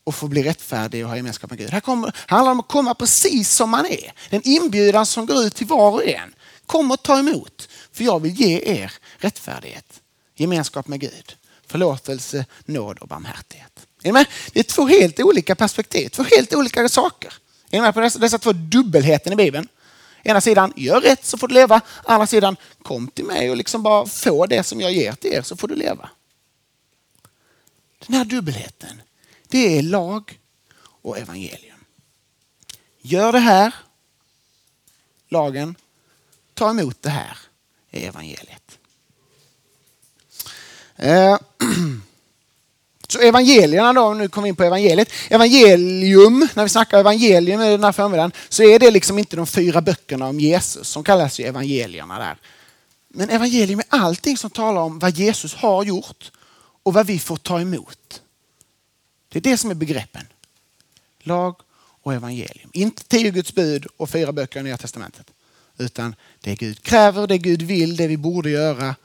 [0.06, 1.70] och få bli rättfärdig och ha gemenskap med Gud.
[1.70, 4.13] Här kommer, handlar om att komma precis som man är.
[4.30, 6.36] En inbjudan som går ut till var och en.
[6.65, 10.02] Kom och ta emot, för jag vill ge er rättfärdighet,
[10.36, 11.36] gemenskap med Gud,
[11.68, 13.88] förlåtelse, nåd och barmhärtighet.
[14.04, 14.26] Är med?
[14.54, 17.34] Det är två helt olika perspektiv, två helt olika saker.
[17.70, 19.68] Är ni med på dessa, dessa två dubbelheten i Bibeln?
[20.24, 21.82] Ena sidan, gör rätt så får du leva.
[22.04, 25.41] Andra sidan, kom till mig och liksom bara få det som jag ger till er
[25.41, 26.10] så får du leva.
[28.08, 29.02] Den här dubbelheten,
[29.56, 30.39] det är lag
[30.80, 31.80] och evangelium.
[33.02, 33.74] Gör det här,
[35.30, 35.76] lagen.
[36.54, 37.38] Ta emot det här,
[37.91, 38.80] är evangeliet.
[40.96, 41.38] Eh,
[43.08, 45.12] så evangelierna då, nu kommer vi in på evangeliet.
[45.30, 49.82] Evangelium, när vi snackar evangelium den här förmiddagen, så är det liksom inte de fyra
[49.82, 52.38] böckerna om Jesus som kallas ju evangelierna där.
[53.08, 56.32] Men evangelium är allting som talar om vad Jesus har gjort
[56.84, 58.22] och vad vi får ta emot.
[59.36, 60.28] Det är det som är begreppen.
[61.19, 61.56] Lag
[62.02, 62.69] och evangelium.
[62.74, 65.32] Inte tio Guds bud och fyra böcker i Nya Testamentet.
[65.78, 68.95] Utan det Gud kräver, det Gud vill, det vi borde göra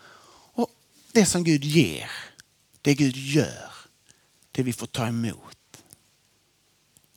[0.53, 0.71] och
[1.12, 2.11] det som Gud ger.
[2.83, 3.71] Det Gud gör.
[4.53, 5.57] Det vi får ta emot.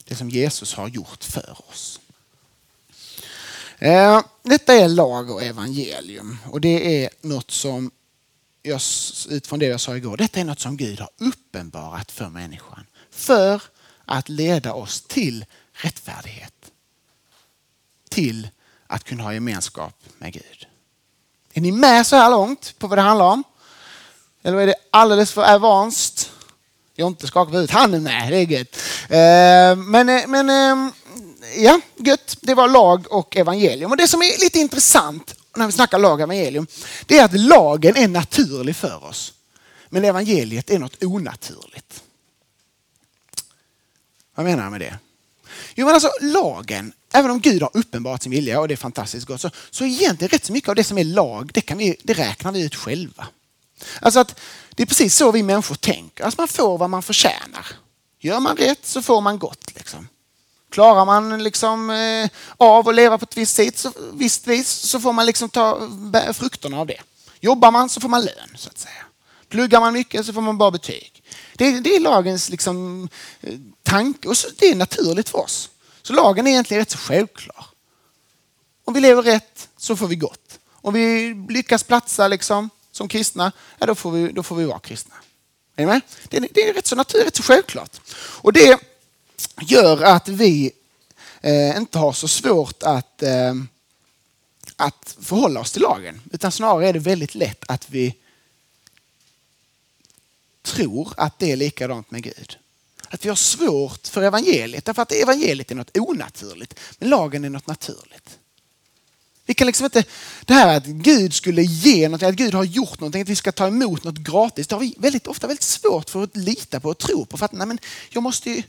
[0.05, 1.99] Det som Jesus har gjort för oss.
[3.77, 7.91] Eh, detta är lag och evangelium och det är något som
[9.29, 12.85] utifrån det jag sa igår, detta är något som Gud har uppenbarat för människan.
[13.15, 13.61] För
[14.05, 16.53] att leda oss till rättfärdighet.
[18.09, 18.49] Till
[18.87, 20.67] att kunna ha gemenskap med Gud.
[21.53, 23.43] Är ni med så här långt på vad det handlar om?
[24.43, 26.29] Eller är det alldeles för advanced?
[26.95, 27.75] Jonte skakar på huvudet.
[27.75, 28.77] Han är med, det är gött.
[29.03, 30.93] Eh, men, eh, men eh,
[31.57, 32.37] ja, gött.
[32.41, 33.91] Det var lag och evangelium.
[33.91, 36.67] Och det som är lite intressant när vi snackar lag och evangelium,
[37.05, 39.33] det är att lagen är naturlig för oss.
[39.89, 42.03] Men evangeliet är något onaturligt.
[44.35, 44.97] Vad menar jag med det?
[45.75, 49.27] Jo men alltså lagen, även om Gud har uppenbarat sin vilja och det är fantastiskt
[49.27, 51.95] gott, så, så egentligen rätt så mycket av det som är lag, det, kan vi,
[52.03, 53.27] det räknar vi ut själva.
[54.01, 57.67] Alltså att det är precis så vi människor tänker, alltså man får vad man förtjänar.
[58.19, 59.75] Gör man rätt så får man gott.
[59.75, 60.07] Liksom.
[60.69, 64.99] Klarar man liksom, eh, av att leva på ett visst, sätt, så, visst vis så
[64.99, 65.89] får man liksom ta
[66.33, 67.01] frukterna av det.
[67.39, 69.05] Jobbar man så får man lön så att säga.
[69.49, 71.12] Pluggar man mycket så får man bra betyg.
[71.55, 73.09] Det, det är lagens liksom,
[73.41, 75.69] eh, tanke och så, det är naturligt för oss.
[76.01, 77.65] Så lagen är egentligen rätt så självklar.
[78.85, 80.59] Om vi lever rätt så får vi gott.
[80.71, 84.79] Om vi lyckas platsa liksom, som kristna, ja, då, får vi, då får vi vara
[84.79, 85.15] kristna.
[85.75, 86.01] Är ni med?
[86.29, 88.01] Det, är, det är rätt så naturligt, rätt så självklart.
[88.15, 88.79] Och det
[89.61, 90.71] gör att vi
[91.41, 93.53] eh, inte har så svårt att, eh,
[94.75, 96.21] att förhålla oss till lagen.
[96.31, 98.15] Utan snarare är det väldigt lätt att vi
[100.75, 102.57] tror att det är likadant med Gud.
[103.09, 106.79] Att vi har svårt för evangeliet därför att evangeliet är något onaturligt.
[106.99, 108.39] Men lagen är något naturligt.
[109.45, 110.03] Vi kan liksom inte,
[110.45, 113.51] det här att Gud skulle ge något, att Gud har gjort någonting, att vi ska
[113.51, 114.67] ta emot något gratis.
[114.67, 117.37] Det har vi väldigt ofta väldigt svårt för att lita på och tro på.
[117.37, 118.63] För att nej, men jag måste ju,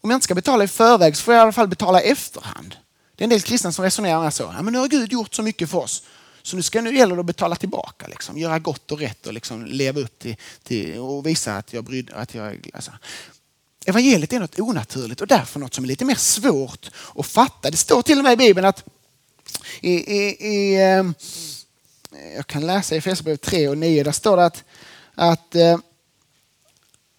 [0.00, 2.10] om jag inte ska betala i förväg så får jag i alla fall betala i
[2.10, 2.76] efterhand.
[3.16, 4.42] Det är en del kristna som resonerar så.
[4.42, 6.02] Ja, men nu har Gud gjort så mycket för oss.
[6.42, 8.06] Så nu ska nu gäller det att betala tillbaka.
[8.06, 8.38] Liksom.
[8.38, 12.14] Göra gott och rätt och liksom leva upp till, till och visa att jag brydde
[12.14, 12.92] att jag alltså.
[13.86, 17.70] Evangeliet är något onaturligt och därför något som är lite mer svårt att fatta.
[17.70, 18.84] Det står till och med i Bibeln att
[19.80, 21.14] i, i, i ehm,
[22.36, 24.64] jag kan läsa i Efesierbrevet 3 och 9, där står det att,
[25.14, 25.78] att eh,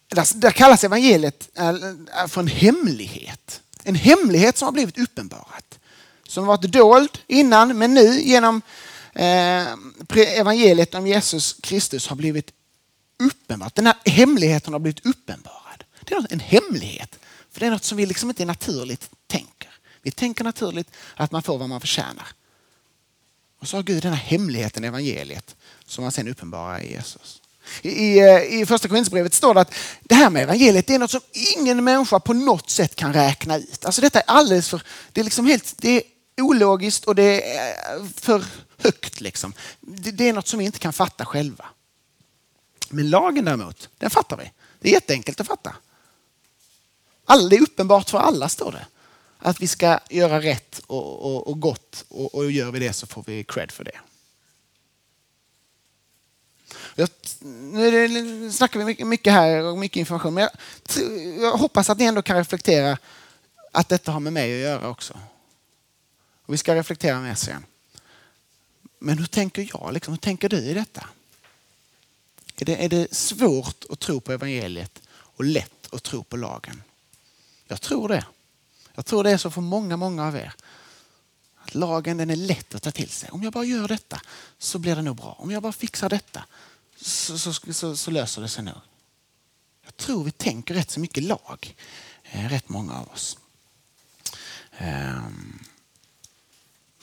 [0.08, 1.76] där, där kallas evangeliet eh,
[2.28, 3.60] för en hemlighet.
[3.84, 5.78] En hemlighet som har blivit uppenbarat.
[6.28, 8.62] Som varit dold innan, men nu genom
[9.14, 12.52] eh, evangeliet om Jesus Kristus har blivit
[13.18, 13.74] uppenbart.
[13.74, 15.84] Den här hemligheten har blivit uppenbarad.
[16.00, 17.18] Det är en hemlighet.
[17.50, 19.70] För det är något som vi liksom inte naturligt tänker.
[20.02, 22.26] Vi tänker naturligt att man får vad man förtjänar.
[23.60, 27.40] Och så har Gud den här hemligheten i evangeliet som han sen uppenbarar i Jesus.
[27.82, 31.10] I, eh, I första Korinthierbrevet står det att det här med evangeliet det är något
[31.10, 31.20] som
[31.56, 33.84] ingen människa på något sätt kan räkna ut.
[33.84, 36.02] Alltså detta är alldeles för, det är liksom helt, det är
[36.42, 38.44] ologiskt och det är eh, för
[38.78, 39.20] högt.
[39.20, 39.52] Liksom.
[39.80, 41.64] Det, är något som vi inte kan fatta själva.
[42.88, 44.52] Men lagen däremot, den fattar vi.
[44.80, 45.76] Det är jätteenkelt att fatta.
[47.24, 48.86] All, det är uppenbart för alla står det.
[49.38, 53.06] Att vi ska göra rätt och, och, och gott och, och gör vi det så
[53.06, 54.00] får vi cred för det.
[56.94, 57.08] Jag,
[57.72, 60.50] nu snackar vi mycket här och mycket information, men jag,
[61.40, 62.98] jag, hoppas att ni ändå kan reflektera
[63.72, 65.18] att detta har med mig att göra också.
[66.46, 67.66] Och vi ska reflektera mer sen.
[68.98, 69.92] Men hur tänker jag?
[69.92, 71.08] Liksom, hur tänker du i detta?
[72.56, 76.82] Är det, är det svårt att tro på evangeliet och lätt att tro på lagen?
[77.66, 78.26] Jag tror det.
[78.94, 80.52] Jag tror det är så för många, många av er.
[81.56, 83.30] Att lagen den är lätt att ta till sig.
[83.30, 84.20] Om jag bara gör detta
[84.58, 85.36] så blir det nog bra.
[85.38, 86.44] Om jag bara fixar detta
[86.96, 88.80] så, så, så, så löser det sig nog.
[89.84, 91.76] Jag tror vi tänker rätt så mycket lag,
[92.22, 93.38] eh, rätt många av oss.
[94.80, 95.64] Um.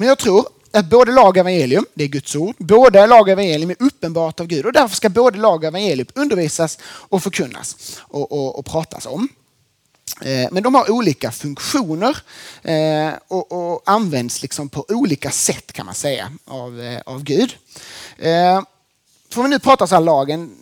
[0.02, 3.30] Men jag tror att både lag och evangelium, det är Guds ord, både lag och
[3.30, 8.00] evangelium är uppenbart av Gud och därför ska både lag och evangelium undervisas och förkunnas
[8.02, 9.28] och, och, och pratas om.
[10.22, 12.18] Eh, men de har olika funktioner
[12.64, 17.56] eh, och, och, används liksom på olika sätt kan man säga av, eh, av Gud.
[19.32, 20.58] Får vi nu prata så här lagen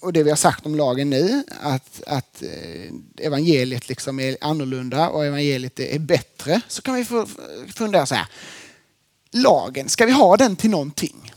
[0.00, 5.08] och det vi har sagt om lagen nu, att, att eh, evangeliet liksom är annorlunda
[5.08, 7.06] och evangeliet är bättre, så kan vi
[7.74, 8.26] fundera så här.
[9.30, 11.32] Lagen, ska vi ha den till någonting?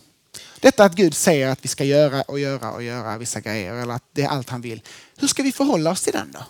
[0.59, 3.93] Detta att Gud säger att vi ska göra och göra och göra vissa grejer eller
[3.93, 4.81] att det är allt han vill.
[5.17, 6.45] Hur ska vi förhålla oss till den då?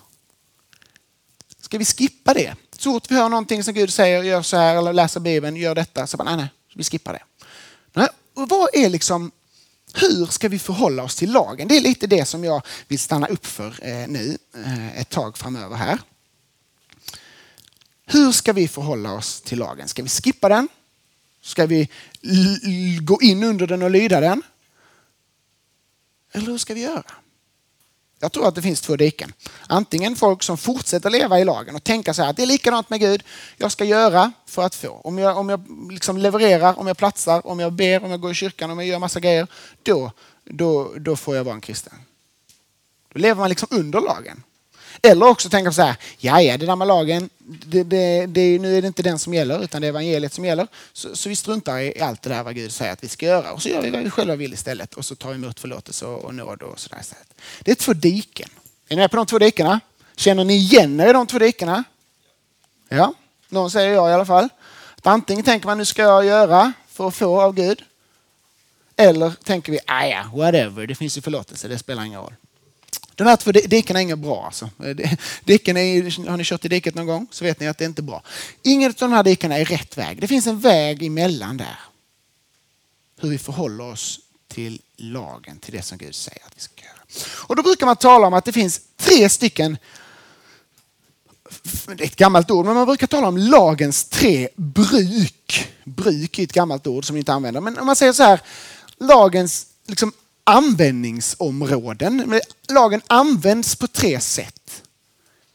[1.62, 2.56] Ska vi skippa det?
[2.78, 5.76] Så fort vi hör någonting som Gud säger, gör så här eller läser Bibeln, gör
[5.76, 7.24] detta, så bara, nej, nej, vi skippar det.
[7.94, 9.32] Nej, och vad är liksom,
[9.94, 11.68] hur ska vi förhålla oss till lagen?
[11.68, 15.38] Det är lite det som jag vill stanna upp för eh, nu eh, ett tag
[15.38, 16.00] framöver här.
[18.06, 19.88] Hur ska vi förhålla oss till lagen?
[19.88, 20.68] Ska vi skippa den?
[21.42, 21.90] Ska vi
[23.02, 24.42] gå in under den och lyda den?
[26.32, 27.04] Eller hur ska vi göra?
[28.24, 29.34] Jag tror att det finns två diken.
[29.68, 32.90] Antingen folk som fortsätter leva i lagen och tänka så här att det är likadant
[32.90, 33.24] med Gud.
[33.58, 34.90] Jag ska göra för att få.
[34.90, 38.32] Om jag, om jag liksom levererar, om jag platsar, om jag ber, om jag går
[38.32, 39.48] i kyrkan, om jag gör massa grejer.
[39.84, 40.12] Då,
[40.44, 41.94] då, då får jag vara en kristen.
[43.14, 44.44] Då lever man liksom under lagen.
[45.08, 48.78] Eller också tänka så här, ja, ja det där med lagen, det, det, det, nu
[48.78, 50.68] är det inte den som gäller utan det är evangeliet som gäller.
[50.94, 53.52] Så, så vi struntar i allt det där vad Gud säger att vi ska göra
[53.52, 56.06] och så gör vi vad vi själva vill istället och så tar vi emot förlåtelse
[56.06, 57.34] och, och nåd och sådär istället.
[57.60, 58.50] Det är två diken.
[58.88, 59.80] Är ni med på de två dikena?
[60.16, 61.84] Känner ni igen er i de två dikena?
[62.90, 63.14] Ja,
[63.50, 64.50] någon säger ja i alla fall.
[64.96, 67.84] Att antingen tänker man nu ska jag göra för att få av Gud.
[68.96, 72.34] Eller tänker vi, ah, ja, whatever, det finns ju förlåtelse, det spelar ingen roll.
[73.16, 74.46] De här två dikena är inget bra.
[74.46, 74.70] Alltså.
[74.84, 75.12] Eh,
[75.44, 78.02] diken är, har ni kört i diket någon gång så vet ni att det inte
[78.02, 78.24] är bra.
[78.64, 80.22] Ingen av de här dikena är rätt väg.
[80.22, 81.80] Det finns en väg emellan där.
[83.20, 86.94] Hur vi förhåller oss till lagen, till det som Gud säger att vi ska göra.
[87.48, 89.78] Och då brukar man tala om att det finns tre stycken
[91.86, 95.74] det är ett gammalt ord, men man brukar tala om lagens tre bruk.
[95.84, 97.62] Bruk är ett gammalt ord som vi inte använder.
[97.62, 98.42] Men om man säger så här,
[98.98, 102.42] lagens liksom användningsområden.
[102.70, 104.84] Lagen används på tre sätt.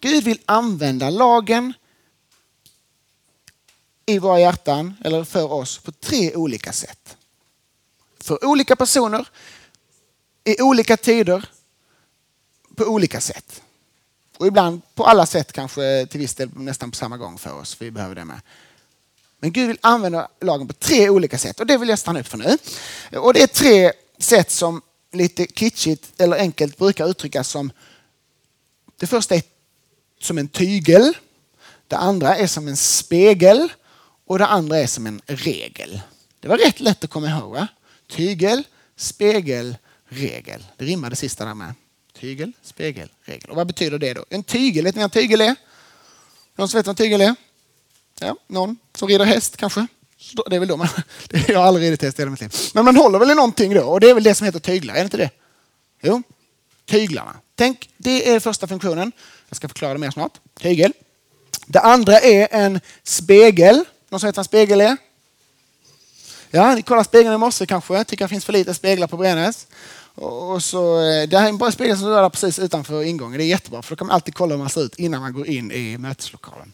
[0.00, 1.72] Gud vill använda lagen
[4.06, 7.16] i våra hjärtan, eller för oss, på tre olika sätt.
[8.20, 9.28] För olika personer,
[10.44, 11.48] i olika tider,
[12.76, 13.62] på olika sätt.
[14.38, 17.76] Och ibland på alla sätt kanske till viss del nästan på samma gång för oss.
[17.80, 18.40] Vi behöver det med.
[19.40, 22.26] Men Gud vill använda lagen på tre olika sätt och det vill jag stanna upp
[22.26, 22.58] för nu.
[23.18, 27.72] Och det är tre sätt som lite kitschigt eller enkelt brukar uttryckas som
[28.96, 29.42] det första är
[30.20, 31.14] som en tygel,
[31.88, 33.72] det andra är som en spegel
[34.26, 36.00] och det andra är som en regel.
[36.40, 37.52] Det var rätt lätt att komma ihåg.
[37.52, 37.68] Va?
[38.06, 38.62] Tygel,
[38.96, 39.76] spegel,
[40.08, 40.66] regel.
[40.76, 41.74] Det rimmade sista där med.
[42.12, 43.50] Tygel, spegel, regel.
[43.50, 44.24] Och vad betyder det då?
[44.30, 45.56] En tygel, vet ni vad en tygel är?
[46.56, 47.34] Någon som vet vad en tygel är?
[48.20, 49.86] Ja, någon som rider häst kanske?
[50.46, 50.88] Det är väl då man,
[51.48, 52.52] jag har aldrig ridit i hela mitt liv.
[52.74, 54.94] Men man håller väl i någonting då och det är väl det som heter tyglar,
[54.94, 55.30] är det inte det?
[56.02, 56.22] Jo,
[56.86, 57.36] tyglarna.
[57.54, 59.12] Tänk, det är första funktionen.
[59.48, 60.32] Jag ska förklara det mer snart.
[60.60, 60.92] Tygel.
[61.66, 63.84] Det andra är en spegel.
[64.08, 64.96] Någon som vet vad en spegel är?
[66.50, 68.04] Ja, ni kollar spegeln i morse kanske.
[68.04, 69.66] Tycker det finns för lite speglar på Brännäs.
[70.20, 73.38] Och så, eh, det här är en bra spegel som står precis utanför ingången.
[73.38, 75.32] Det är jättebra för då kan man alltid kolla hur man ser ut innan man
[75.32, 76.72] går in i möteslokalen.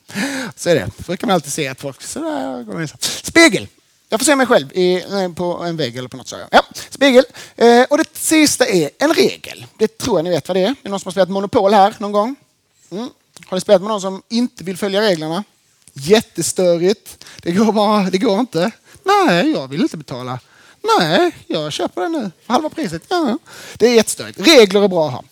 [0.56, 0.90] Så är det.
[1.02, 2.96] För då kan man alltid se att folk sådär.
[3.22, 3.68] Spegel.
[4.08, 6.48] Jag får se mig själv i, eh, på en vägg eller på något sådant.
[6.52, 7.24] Ja, spegel.
[7.56, 9.66] Eh, och det sista är en regel.
[9.78, 10.66] Det tror jag ni vet vad det är.
[10.66, 12.36] Är det någon som har spelat Monopol här någon gång?
[12.90, 13.08] Mm.
[13.46, 15.44] Har ni spelat med någon som inte vill följa reglerna?
[15.92, 17.24] Jättestörigt.
[17.42, 18.70] Det går, bara, det går inte.
[19.02, 20.38] Nej, jag vill inte betala.
[20.84, 22.30] Nej, jag köper den nu.
[22.46, 23.02] Halva priset.
[23.08, 23.38] Ja.
[23.78, 24.40] Det är jättestörigt.
[24.40, 25.24] Regler är bra att ha.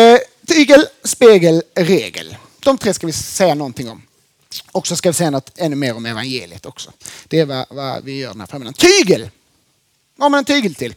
[0.00, 2.36] Eh, tygel, spegel, regel.
[2.60, 4.02] De tre ska vi säga någonting om.
[4.72, 6.92] Och så ska vi säga något ännu mer om evangeliet också.
[7.28, 8.74] Det är vad, vad vi gör den här förmiddagen.
[8.74, 9.30] Tygel!
[10.16, 10.94] Vad har man en tygel till?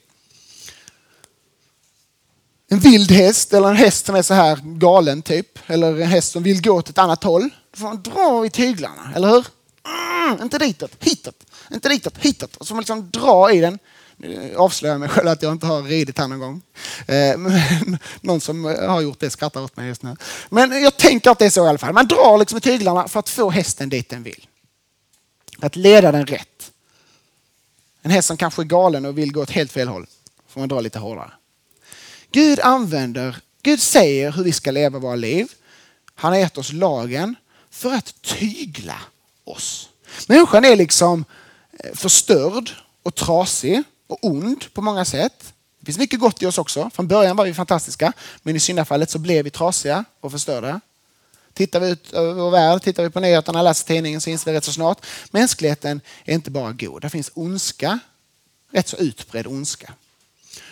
[2.68, 5.60] En vild häst eller en häst som är så här galen typ.
[5.68, 7.50] Eller en häst som vill gå åt ett annat håll.
[7.72, 9.46] Då får man dra i tyglarna, eller hur?
[9.86, 11.36] Mm, inte ditåt, hitåt.
[11.74, 12.56] Inte ditåt, hitåt.
[12.56, 13.80] Och så får man liksom dra i den.
[14.24, 16.62] Eh, avslöjar mig själv att jag inte har ridit här någon gång.
[17.08, 20.16] Eh, men, någon som eh, har gjort det skrattar åt mig just nu.
[20.50, 21.94] Men jag tänker att det är så i alla fall.
[21.94, 24.48] Man drar liksom i tyglarna för att få hästen dit den vill.
[25.60, 26.72] För att leda den rätt.
[28.02, 30.08] En häst som kanske är galen och vill gå åt helt fel håll
[30.48, 31.32] får man dra lite hårdare.
[32.32, 35.48] Gud använder, Gud säger hur vi ska leva våra liv.
[36.16, 37.36] Han har gett oss lagen
[37.70, 39.00] för att tygla
[39.44, 39.90] oss.
[40.28, 41.26] Människan är liksom
[41.94, 42.72] förstörd
[43.04, 43.84] och trasig
[44.14, 45.54] och ond på många sätt.
[45.80, 46.90] Det finns mycket gott i oss också.
[46.94, 50.82] Från början var vi fantastiska, men i syndafallet så blev vi trasiga och förstörda.
[51.54, 54.58] Tittar vi ut över vår värld, tittar vi på nyheterna, läser tidningen så inser vi
[54.58, 57.02] rätt så snart mänskligheten är inte bara god.
[57.02, 58.00] Det finns ondska,
[58.72, 59.94] rätt så utbredd ondska.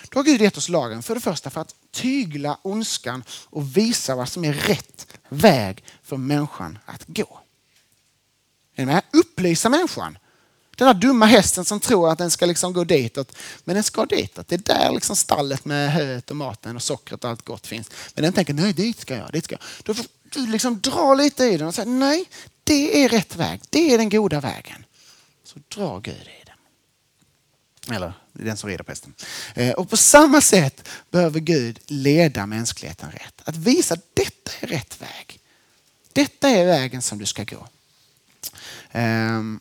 [0.10, 4.15] Då har Gud gett oss lagen för det första för att tygla ondskan och visa
[4.15, 7.39] vad som är rätt väg för människan att gå.
[8.75, 9.04] Är ni med?
[9.12, 10.17] Upplysa människan
[10.81, 13.35] den där dumma hästen som tror att den ska liksom gå ditåt.
[13.63, 14.47] Men den ska ditåt.
[14.47, 17.89] Det är där liksom stallet med höet och maten och sockret och allt gott finns.
[18.15, 19.61] Men den tänker, nej dit ska jag, dit ska jag.
[19.83, 22.25] Då får du liksom dra lite i den och säga, nej
[22.63, 23.61] det är rätt väg.
[23.69, 24.85] Det är den goda vägen.
[25.43, 27.95] Så dra Gud i den.
[27.95, 29.13] Eller den som rider på hästen.
[29.55, 33.41] Eh, och på samma sätt behöver Gud leda mänskligheten rätt.
[33.43, 35.39] Att visa att detta är rätt väg.
[36.13, 37.67] Detta är vägen som du ska gå.
[38.93, 39.59] Um,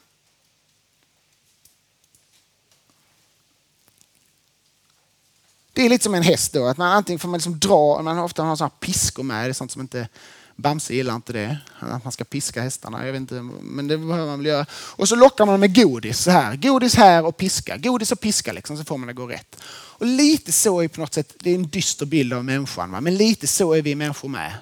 [5.81, 6.67] det är lite som en häst då.
[6.67, 9.45] Att man antingen får man liksom dra, man har ofta har sådana piskor med.
[9.45, 10.09] Det är sånt som inte
[10.57, 11.59] Bamse gillar inte det.
[11.79, 13.07] Att man ska piska hästarna.
[13.07, 14.67] Jag vet inte, men det behöver man väl göra.
[14.73, 16.57] Och så lockar man med godis så här.
[16.57, 17.77] Godis här och piska.
[17.77, 19.57] Godis och piska liksom, så får man det gå rätt.
[19.73, 22.93] Och lite så är på något sätt, det är en dyster bild av människan.
[22.93, 23.01] Va?
[23.01, 24.53] Men lite så är vi människor med.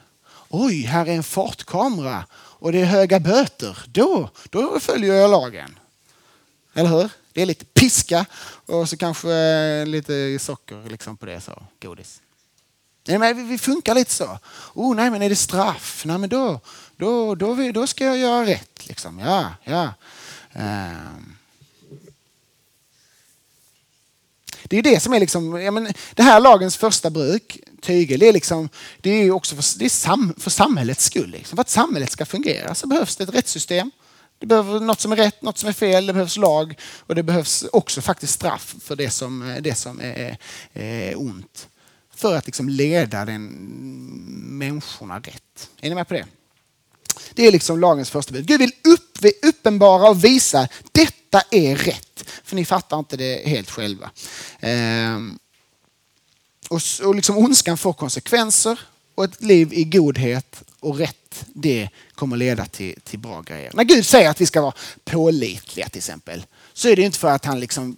[0.49, 3.79] Oj, här är en fartkamera och det är höga böter.
[3.87, 5.79] Då, då följer jag lagen.
[6.75, 7.11] Eller hur?
[7.39, 8.27] Det är lite piska
[8.67, 11.41] och så kanske eh, lite socker liksom på det.
[11.41, 12.21] så Godis.
[13.07, 14.39] Nej, men vi funkar lite så.
[14.75, 16.03] Oh, nej, men är det straff?
[16.07, 16.61] Nej, men då,
[16.97, 18.89] då, då, då ska jag göra rätt.
[18.89, 19.19] Liksom.
[19.19, 19.95] Ja, ja.
[20.55, 21.37] Um.
[24.65, 28.29] Det är det som är liksom, ja, men det här lagens första bruk, tygel, det
[28.29, 28.69] är, liksom,
[29.01, 31.31] det är också för, det är sam, för samhällets skull.
[31.31, 31.57] Liksom.
[31.57, 33.91] För att samhället ska fungera så behövs det ett rättssystem.
[34.39, 37.23] Det behövs något som är rätt, något som är fel, det behövs lag och det
[37.23, 40.37] behövs också faktiskt straff för det som, eh, det som är,
[40.73, 41.69] är ont.
[42.15, 43.49] För att liksom leda den
[44.59, 45.71] människorna rätt.
[45.81, 46.27] Är ni med på det?
[47.33, 48.47] Det är liksom lagens första bud.
[48.47, 52.25] Gud vill upp, uppenbara och visa detta är rätt.
[52.45, 54.11] För ni fattar inte det helt själva.
[54.61, 55.39] Ehm,
[56.69, 58.81] och, och liksom ondskan får konsekvenser
[59.15, 63.71] och ett liv i godhet och rätt, det kommer leda till, till bra grejer.
[63.75, 67.29] När Gud säger att vi ska vara pålitliga till exempel, så är det inte för
[67.29, 67.97] att han liksom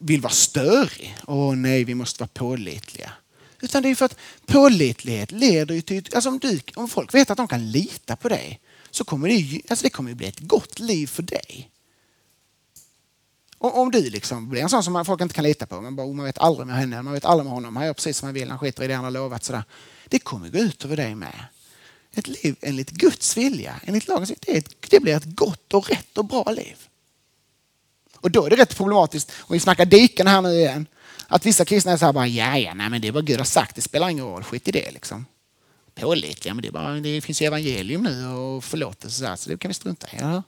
[0.00, 1.16] vill vara störig.
[1.26, 3.12] Åh nej, vi måste vara pålitliga.
[3.60, 4.16] Utan det är för att
[4.46, 6.04] pålitlighet leder ju till...
[6.14, 9.62] Alltså om, du, om folk vet att de kan lita på dig så kommer det,
[9.70, 11.70] alltså det kommer bli ett gott liv för dig.
[13.58, 16.06] Och om du liksom blir en sån som folk inte kan lita på, man, bara,
[16.06, 18.26] oh, man vet aldrig med henne, man vet aldrig med honom, han gör precis som
[18.26, 19.44] han vill, han skiter i det han har lovat.
[19.44, 19.64] Sådär.
[20.08, 21.44] Det kommer gå ut över dig med.
[22.14, 26.24] Ett liv enligt Guds vilja, enligt lagen, det, det blir ett gott och rätt och
[26.24, 26.76] bra liv.
[28.14, 30.86] Och då är det rätt problematiskt, om vi snackar diken här nu igen,
[31.26, 33.38] att vissa kristna är så här bara, ja, ja, nej, men det är vad Gud
[33.38, 35.26] har sagt, det spelar ingen roll, skit i det liksom.
[35.94, 39.50] Pålitliga, men det, är bara, det finns ju evangelium nu och förlåtelse så, här, så
[39.50, 40.16] det kan vi strunta i.
[40.20, 40.42] Ja.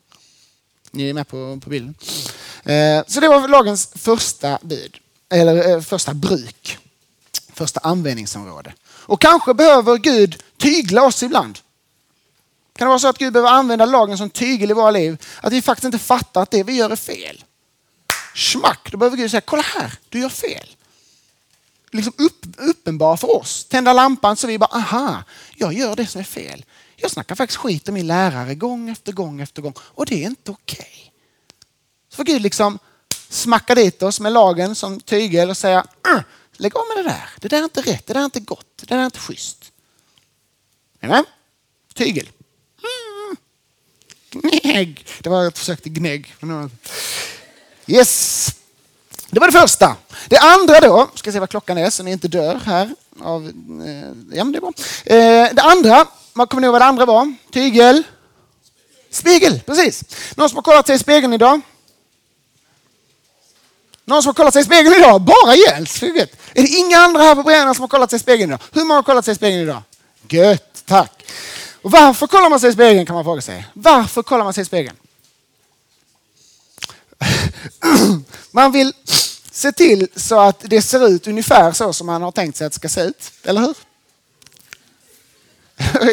[0.91, 1.95] Ni är med på, på bilden.
[2.65, 4.97] Eh, så det var lagens första bud,
[5.29, 6.79] eller eh, första bruk,
[7.53, 8.73] första användningsområde.
[9.03, 11.59] Och kanske behöver Gud tygla oss ibland.
[12.77, 15.25] Kan det vara så att Gud behöver använda lagen som tygel i våra liv?
[15.41, 17.45] Att vi faktiskt inte fattar att det vi gör är fel.
[18.35, 20.77] Schmack, då behöver Gud säga, kolla här, du gör fel.
[21.91, 23.65] Liksom upp, uppenbar för oss.
[23.65, 25.25] Tända lampan så vi bara, aha,
[25.57, 26.65] jag gör det som är fel.
[26.97, 30.27] Jag snackar faktiskt skit om min lärare gång efter gång efter gång och det är
[30.27, 30.79] inte okej.
[30.79, 31.11] Okay.
[32.09, 32.79] Så får Gud liksom
[33.29, 36.21] smacka dit oss med lagen som tygel och säga, äh,
[36.63, 37.31] lägg av med det där.
[37.41, 39.73] Det där är inte rätt, det där är inte gott, det där är inte schysst.
[41.03, 41.25] Amen?
[41.95, 42.29] Tygel.
[42.83, 43.37] Mm.
[44.31, 45.07] Gnägg.
[45.21, 46.35] Det var ett försök till gnägg.
[47.87, 48.49] Yes.
[49.31, 49.97] Det var det första.
[50.29, 52.95] Det andra då, ska se vad klockan är så ni inte dör här.
[53.21, 53.47] Av,
[53.87, 54.73] eh, ja, det är bra.
[55.05, 57.35] Eh, det andra, man kommer ni ihåg vad det andra var?
[57.53, 58.03] Tygel?
[59.11, 60.05] Spegel, precis.
[60.37, 61.61] Någon som har kollat sig i spegeln idag?
[64.05, 65.21] Någon som har kollat sig i spegeln idag?
[65.21, 68.51] Bara Jens, Är det inga andra här på Brännarna som har kollat sig i spegeln
[68.51, 68.61] idag?
[68.73, 69.83] Hur många har kollat sig i spegeln idag?
[70.29, 71.25] Gött, tack.
[71.83, 73.67] Och varför kollar man sig i spegeln kan man fråga sig.
[73.73, 74.97] Varför kollar man sig i spegeln?
[78.51, 78.93] Man vill
[79.51, 82.73] se till så att det ser ut ungefär så som man har tänkt sig att
[82.73, 83.33] det ska se ut.
[83.45, 83.75] Eller hur?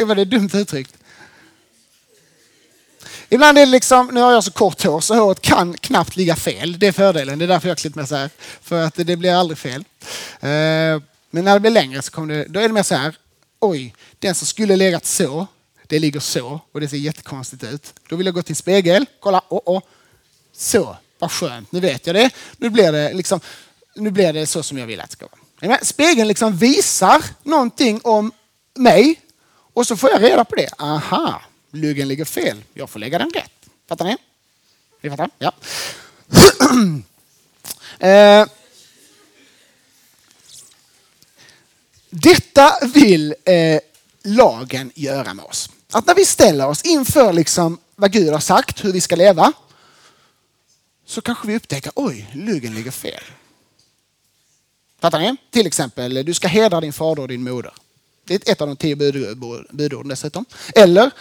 [0.06, 0.98] Var det dumt uttryckt?
[3.30, 6.36] Ibland är det liksom, nu har jag så kort hår så håret kan knappt ligga
[6.36, 6.80] fel.
[6.80, 7.39] Det är fördelen.
[7.39, 8.30] Det är därför jag har klippt mig så här.
[8.62, 9.84] För att det blir aldrig fel.
[10.39, 10.50] Eh,
[11.32, 13.15] men när det blir längre så kommer det, då är det mer så här.
[13.60, 15.48] Oj, den som skulle legat så,
[15.88, 17.94] det ligger så och det ser jättekonstigt ut.
[18.10, 19.82] Då vill jag gå till en spegel, kolla, oh, oh.
[20.54, 22.30] så vad skönt, nu vet jag det.
[22.58, 23.39] Nu blir det, liksom,
[23.96, 25.28] nu blir det så som jag vill att det ska
[25.62, 25.80] vara.
[25.82, 28.32] Spegeln liksom visar någonting om
[28.76, 29.20] mig
[29.74, 30.70] och så får jag reda på det.
[30.78, 32.63] Aha, luggen ligger fel.
[32.73, 33.51] Jag får lägga den rätt.
[33.88, 34.17] Fattar ni?
[35.01, 35.29] Ni fattar?
[35.39, 35.53] Ja.
[38.08, 38.48] eh.
[42.10, 43.79] Detta vill eh,
[44.23, 45.69] lagen göra med oss.
[45.91, 49.54] Att när vi ställer oss inför liksom vad Gud har sagt, hur vi ska leva,
[51.06, 53.23] så kanske vi upptäcker, oj, luggen ligger fel.
[55.00, 55.35] Fattar ni?
[55.50, 57.73] Till exempel, du ska hedra din fader och din moder.
[58.30, 58.96] Det är ett av de tio
[59.69, 60.46] budorden dessutom.
[60.75, 61.12] Eller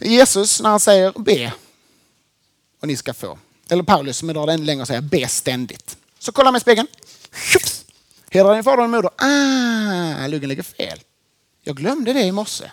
[0.00, 1.52] Jesus när han säger be
[2.80, 3.38] och ni ska få.
[3.68, 5.96] Eller Paulus som drar det ännu längre och säger be ständigt.
[6.18, 6.88] Så kolla med spegeln.
[8.30, 9.10] Hedra din fader och din moder.
[9.16, 11.00] Ah, luggen ligger fel.
[11.62, 12.70] Jag glömde det i morse.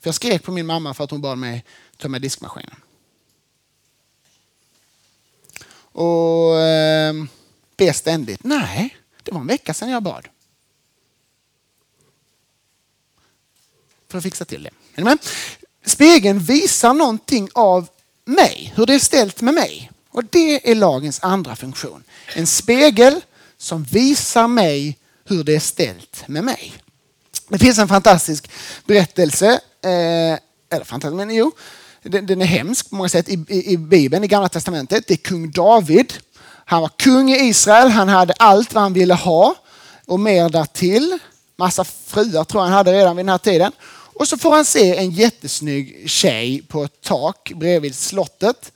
[0.00, 1.64] För jag skrek på min mamma för att hon bad mig
[1.98, 2.76] tömma diskmaskinen.
[5.92, 7.14] och eh,
[7.76, 8.44] be ständigt.
[8.44, 10.28] Nej, Det var en vecka sedan jag bad.
[14.10, 14.70] För att fixa till det.
[15.00, 15.18] Amen.
[15.86, 17.88] Spegeln visar någonting av
[18.24, 19.90] mig, hur det är ställt med mig.
[20.10, 22.04] Och det är lagens andra funktion.
[22.34, 23.20] En spegel
[23.58, 26.72] som visar mig hur det är ställt med mig.
[27.48, 28.50] Det finns en fantastisk
[28.86, 29.90] berättelse, eh,
[30.70, 31.52] eller fantastisk, men jo,
[32.02, 35.04] den, den, är hemsk på många sätt i, i, i Bibeln, i Gamla Testamentet.
[35.06, 36.12] Det är kung David.
[36.64, 39.54] Han var kung i Israel, han hade allt vad han ville ha
[40.06, 41.18] och mer därtill.
[41.56, 43.72] Massa fruar tror jag han hade redan vid den här tiden.
[44.20, 48.72] Och så får han se en jättesnygg tjej på ett tak bredvid slottet.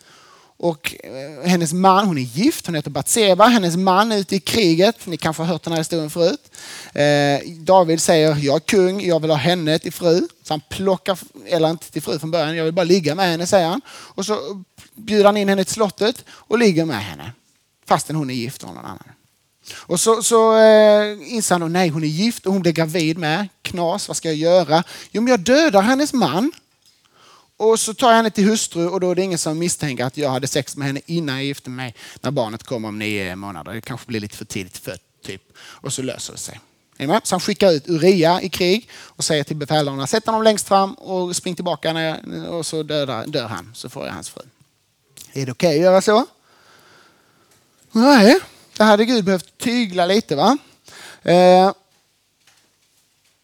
[0.57, 3.47] Och eh, hennes man, hon är gift, hon heter Batseba.
[3.47, 5.07] Hennes man är ute i kriget.
[5.07, 6.51] Ni kanske har hört den här historien förut.
[6.95, 10.28] Eh, David säger, jag är kung, jag vill ha henne till fru.
[10.42, 13.47] Så han plockar, eller inte till fru från början, jag vill bara ligga med henne,
[13.47, 13.80] säger han.
[13.88, 14.62] Och så
[14.95, 17.32] bjuder han in henne till slottet och ligger med henne.
[17.86, 19.09] Fastän hon är gift med någon annan.
[19.72, 23.48] Och så, så eh, inser han, nej hon är gift och hon blir gravid med.
[23.62, 24.84] Knas, vad ska jag göra?
[25.10, 26.52] Jo men jag dödar hennes man.
[27.56, 30.16] Och så tar jag henne till hustru och då är det ingen som misstänker att
[30.16, 31.94] jag hade sex med henne innan jag gifte mig.
[32.20, 33.72] När barnet kommer om nio månader.
[33.72, 35.00] Det kanske blir lite för tidigt fött.
[35.24, 35.42] Typ.
[35.58, 36.60] Och så löser det sig.
[36.98, 40.94] Så han skickar ut Uria i krig och säger till befälhavarna, sätt honom längst fram
[40.94, 43.72] och spring tillbaka när jag, och så dör, dör han.
[43.74, 44.42] Så får jag hans fru.
[45.32, 46.26] Är det okej okay att göra så?
[47.92, 48.40] Nej,
[48.76, 50.36] det hade Gud behövt tygla lite.
[50.36, 50.58] va?
[51.22, 51.72] Eh,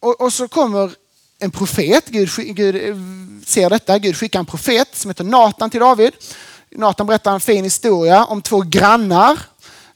[0.01, 0.93] och, och, så kommer
[1.39, 2.97] en profet, Gud, Gud eh,
[3.47, 6.13] ser detta, Gud skickar en profet som heter Natan till David.
[6.71, 9.39] Natan berättar en fin historia om två grannar.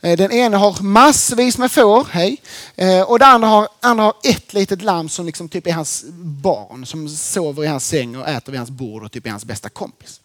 [0.01, 2.37] Eh, den ena har massvis med får, hej.
[2.76, 6.05] Eh, och den andra har, andra har ett litet lamm som liksom typ är hans
[6.43, 9.45] barn, som sover i hans säng och äter vid hans bord och typ är hans
[9.45, 10.20] bästa kompis.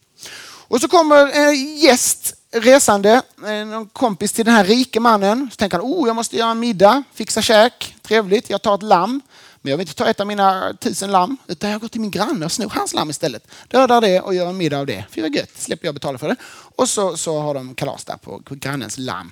[0.70, 5.50] Och så kommer en gäst resande, eh, en kompis till den här rike mannen.
[5.52, 8.84] Så tänker han, oh, jag måste göra en middag, fixa käk, trevligt, jag tar ett
[8.84, 9.22] lamm.
[9.62, 12.12] Men jag vill inte ta ett av mina tusen lamm, utan jag går till min
[12.12, 13.48] granne och snor hans lamm istället.
[13.68, 15.06] Dödar det och gör en middag av det.
[15.12, 16.36] Fy vad gött, slipper jag betala för det.
[16.76, 19.32] Och så, så har de kalas där på grannens lamm.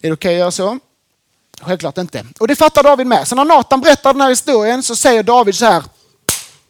[0.00, 0.78] Är det okej okay att göra så?
[1.60, 2.26] Självklart inte.
[2.38, 3.28] Och det fattar David med.
[3.28, 5.84] Så när Nathan berättar den här historien så säger David så här.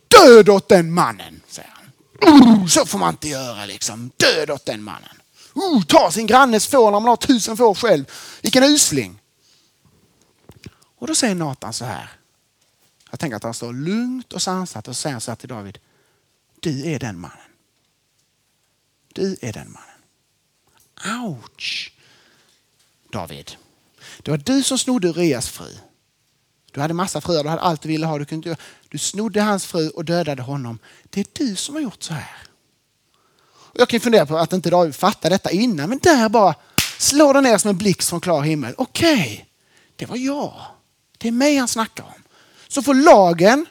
[0.09, 2.69] Död åt den mannen, säger han.
[2.69, 4.11] Så får man inte göra liksom.
[4.17, 5.18] Död åt den mannen.
[5.59, 8.05] Uh, ta sin grannes får när man har tusen får själv.
[8.43, 9.21] Vilken usling.
[10.99, 12.11] Och då säger Nathan så här.
[13.11, 15.79] Jag tänker att han står lugnt och sansat och säger så här till David.
[16.61, 17.39] Du är den mannen.
[19.13, 21.25] Du är den mannen.
[21.25, 21.93] Ouch!
[23.13, 23.53] David.
[24.23, 25.75] Det var du som snodde Urias fru.
[26.73, 28.19] Du hade massa fruar, du hade allt du ville ha.
[28.19, 28.57] Du, kunde,
[28.89, 30.79] du snodde hans fru och dödade honom.
[31.11, 32.48] Det är du som har gjort så här.
[33.79, 36.55] Jag kan fundera på att inte David fattade detta innan, men där bara
[36.99, 38.75] slår det ner som en blixt från klar himmel.
[38.79, 39.45] Okej, okay,
[39.97, 40.55] det var jag.
[41.19, 42.23] Det är mig han snackar om.
[42.69, 43.67] Så får lagen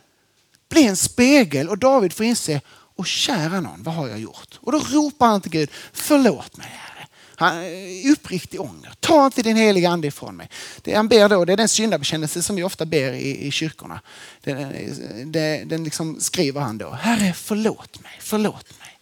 [0.70, 2.62] bli en spegel och David får inse,
[2.96, 4.60] och kära någon, vad har jag gjort?
[4.62, 7.08] Och då ropar han till Gud, förlåt mig Herre.
[7.36, 8.94] Han, är uppriktig ånger.
[9.00, 10.50] Ta inte din heliga ande ifrån mig.
[10.82, 14.02] Det han ber då, det är den syndabekännelse som vi ofta ber i, i kyrkorna.
[14.44, 14.94] Den, eh,
[15.26, 16.92] den, den liksom skriver han då.
[16.92, 18.97] Herre, förlåt mig, förlåt mig.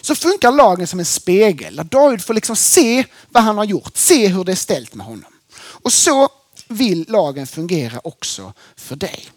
[0.00, 3.96] Så funkar lagen som en spegel där David får liksom se vad han har gjort,
[3.96, 5.32] se hur det är ställt med honom.
[5.54, 6.28] Och så
[6.68, 9.28] vill lagen fungera också för dig.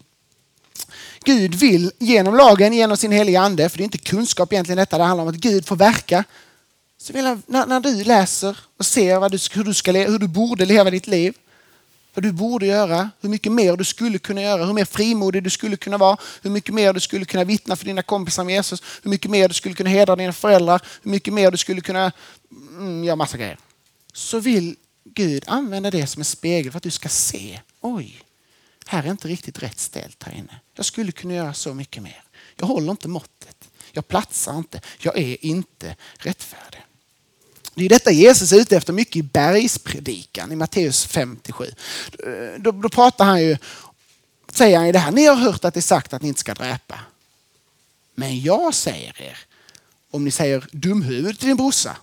[1.24, 4.98] Gud vill genom lagen, genom sin heliga ande, för det är inte kunskap egentligen detta,
[4.98, 6.24] det handlar om att Gud får verka.
[6.98, 10.20] Så vill han, när, när du läser och ser vad du, hur, du ska, hur
[10.20, 11.34] du borde leva ditt liv,
[12.16, 15.50] vad du borde göra, hur mycket mer du skulle kunna göra, hur mer frimodig du
[15.50, 18.84] skulle kunna vara, hur mycket mer du skulle kunna vittna för dina kompisar med Jesus,
[19.04, 22.12] hur mycket mer du skulle kunna hedra dina föräldrar, hur mycket mer du skulle kunna
[22.52, 23.58] mm, göra massa grejer.
[24.14, 28.22] Så vill Gud använda det som en spegel för att du ska se, oj,
[28.86, 30.60] här är inte riktigt rätt ställt här inne.
[30.76, 32.24] Jag skulle kunna göra så mycket mer.
[32.56, 33.70] Jag håller inte måttet.
[33.92, 34.82] Jag platsar inte.
[35.00, 36.85] Jag är inte rättfärdig.
[37.76, 41.66] Det är detta Jesus är ute efter mycket i bergspredikan i Matteus 57.
[42.58, 43.58] Då, då pratar han ju,
[44.54, 46.40] säger han ju det här, ni har hört att det är sagt att ni inte
[46.40, 47.00] ska dräpa.
[48.16, 49.38] Men jag säger er,
[50.12, 51.98] om ni säger dumhuvud till din brorsa,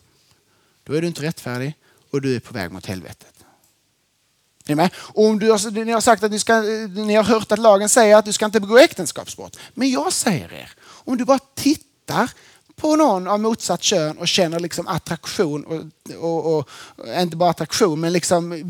[0.85, 1.75] då är du inte rättfärdig
[2.11, 3.33] och du är på väg mot helvetet.
[4.67, 4.91] Är med?
[4.97, 7.89] Och om du har, ni har sagt att ni, ska, ni har hört att lagen
[7.89, 9.59] säger att du ska inte begå äktenskapsbrott.
[9.75, 12.31] Men jag säger er, om du bara tittar
[12.83, 15.81] på någon av motsatt kön och känner liksom attraktion, och,
[16.19, 16.69] och, och,
[17.21, 18.65] inte bara attraktion, men liksom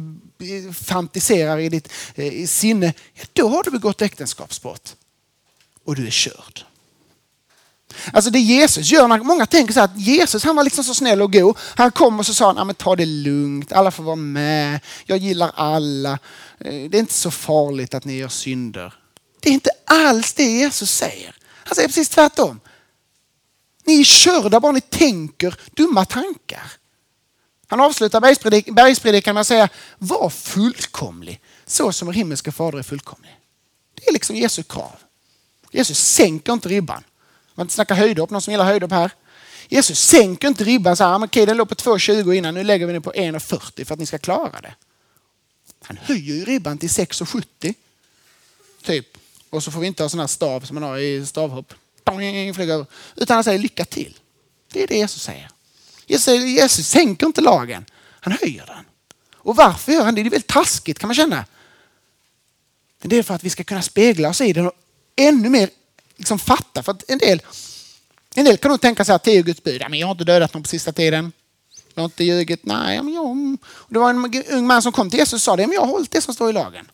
[0.72, 2.94] fantiserar i ditt eh, i sinne,
[3.32, 4.96] då har du begått äktenskapsbrott.
[5.84, 6.64] Och du är körd.
[8.12, 11.22] Alltså det Jesus gör, många tänker så här att Jesus han var liksom så snäll
[11.22, 11.56] och god.
[11.74, 15.52] Han kom och så sa han, ta det lugnt, alla får vara med, jag gillar
[15.54, 16.18] alla.
[16.58, 18.94] Eh, det är inte så farligt att ni gör synder.
[19.40, 21.34] Det är inte alls det Jesus säger.
[21.64, 22.60] Han säger precis tvärtom.
[23.84, 26.72] Ni är körda bara ni tänker dumma tankar.
[27.66, 28.20] Han avslutar
[28.72, 29.68] bergspredikan med att säga,
[29.98, 33.38] var fullkomlig så som er himmelska fader är fullkomlig.
[33.94, 34.96] Det är liksom Jesu krav.
[35.70, 37.04] Jesus sänker inte ribban.
[37.54, 39.10] Man inte snackar höjdhopp, någon som gillar höjdhopp här?
[39.68, 42.86] Jesus sänker inte ribban så här, men okej den låg på 2,20 innan, nu lägger
[42.86, 44.74] vi den på 1,40 för att ni ska klara det.
[45.82, 47.74] Han höjer ju ribban till 6,70.
[48.82, 49.18] Typ.
[49.50, 51.74] Och så får vi inte ha sån här stav som man har i stavhopp.
[53.16, 54.18] Utan han säger lycka till.
[54.72, 55.50] Det är det Jesus säger.
[56.06, 57.84] Jesus, Jesus sänker inte lagen,
[58.20, 58.84] han höjer den.
[59.34, 60.22] Och varför gör han det?
[60.22, 61.44] Det är väldigt taskigt kan man känna.
[63.00, 64.72] Men det är för att vi ska kunna spegla oss i den och
[65.16, 65.70] ännu mer
[66.16, 66.82] liksom fatta.
[66.82, 67.42] För att en del,
[68.34, 69.82] en del kan nog tänka sig att det är Guds bud.
[69.90, 71.32] Men jag har inte dödat någon på sista tiden.
[71.94, 72.64] Jag har inte ljugit.
[72.64, 73.56] Nej, men jag...
[73.88, 75.66] Det var en ung man som kom till Jesus och sa det.
[75.66, 76.90] Men jag har hållit det som står i lagen.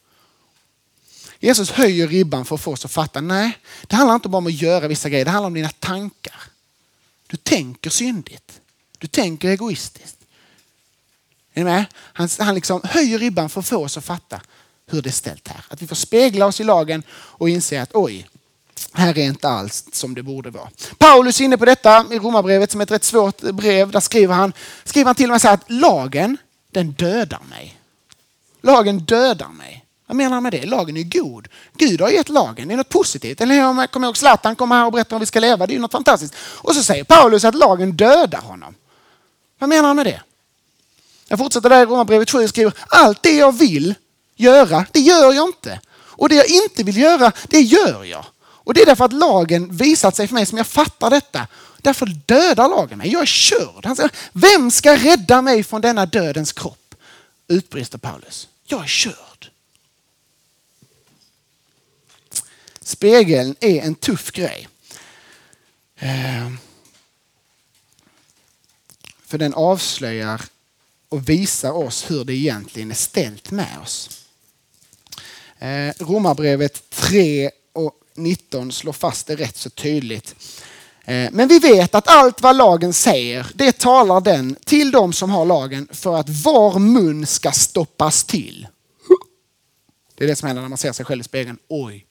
[1.41, 3.21] Jesus höjer ribban för att få oss att fatta.
[3.21, 5.25] Nej, det handlar inte bara om att göra vissa grejer.
[5.25, 6.43] Det handlar om dina tankar.
[7.27, 8.61] Du tänker syndigt.
[8.99, 10.17] Du tänker egoistiskt.
[11.55, 11.85] Är ni med?
[11.95, 14.41] Han, han liksom höjer ribban för att få oss att fatta
[14.87, 15.65] hur det är ställt här.
[15.69, 18.29] Att vi får spegla oss i lagen och inse att oj,
[18.93, 20.71] här är inte alls som det borde vara.
[20.99, 23.91] Paulus är inne på detta i Romarbrevet som är ett rätt svårt brev.
[23.91, 24.53] Där skriver han,
[24.85, 26.37] skriver han till och med så här att lagen,
[26.71, 27.81] den dödar mig.
[28.61, 29.85] Lagen dödar mig.
[30.09, 30.67] Vad menar han med det?
[30.67, 31.49] Lagen är god.
[31.77, 32.69] Gud har gett lagen.
[32.69, 33.41] Det är något positivt.
[33.41, 33.87] Eller hur?
[33.87, 35.67] kommer ihåg Zlatan kommer här och berättar om vi ska leva.
[35.67, 36.35] Det är något fantastiskt.
[36.39, 38.75] Och så säger Paulus att lagen dödar honom.
[39.59, 40.23] Vad menar han med det?
[41.29, 43.95] Jag fortsätter där i Romarbrevet 7 och skriver allt det jag vill
[44.37, 45.81] göra, det gör jag inte.
[45.91, 48.25] Och det jag inte vill göra, det gör jag.
[48.41, 51.47] Och det är därför att lagen visat sig för mig som jag fattar detta.
[51.79, 53.13] Därför dödar lagen mig.
[53.13, 53.87] Jag är körd.
[53.87, 56.95] Han säger, vem ska rädda mig från denna dödens kropp?
[57.49, 58.49] Utbrister Paulus.
[58.67, 59.28] Jag är körd.
[62.89, 64.69] Spegeln är en tuff grej.
[65.99, 66.59] Ehm,
[69.27, 70.43] för den avslöjar
[71.09, 74.27] och visar oss hur det egentligen är ställt med oss.
[75.59, 80.35] Ehm, Romarbrevet 3 och 19 slår fast det rätt så tydligt.
[81.05, 85.31] Ehm, men vi vet att allt vad lagen säger, det talar den till de som
[85.31, 88.67] har lagen för att var mun ska stoppas till.
[90.15, 91.59] Det är det som händer när man ser sig själv i spegeln.
[91.69, 92.08] Oj.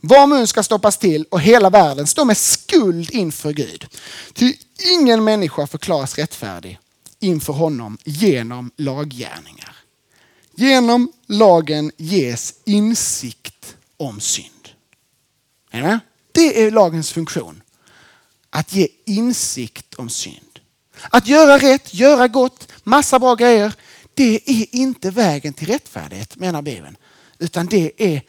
[0.00, 3.86] Var mun ska stoppas till och hela världen står med skuld inför Gud.
[4.32, 4.54] Ty
[4.92, 6.78] ingen människa förklaras rättfärdig
[7.18, 9.76] inför honom genom laggärningar.
[10.54, 14.68] Genom lagen ges insikt om synd.
[15.70, 16.00] Är?
[16.32, 17.62] Det är lagens funktion.
[18.50, 20.60] Att ge insikt om synd.
[21.10, 23.74] Att göra rätt, göra gott, massa bra grejer.
[24.14, 26.96] Det är inte vägen till rättfärdighet menar Bibeln.
[27.38, 28.22] Utan det är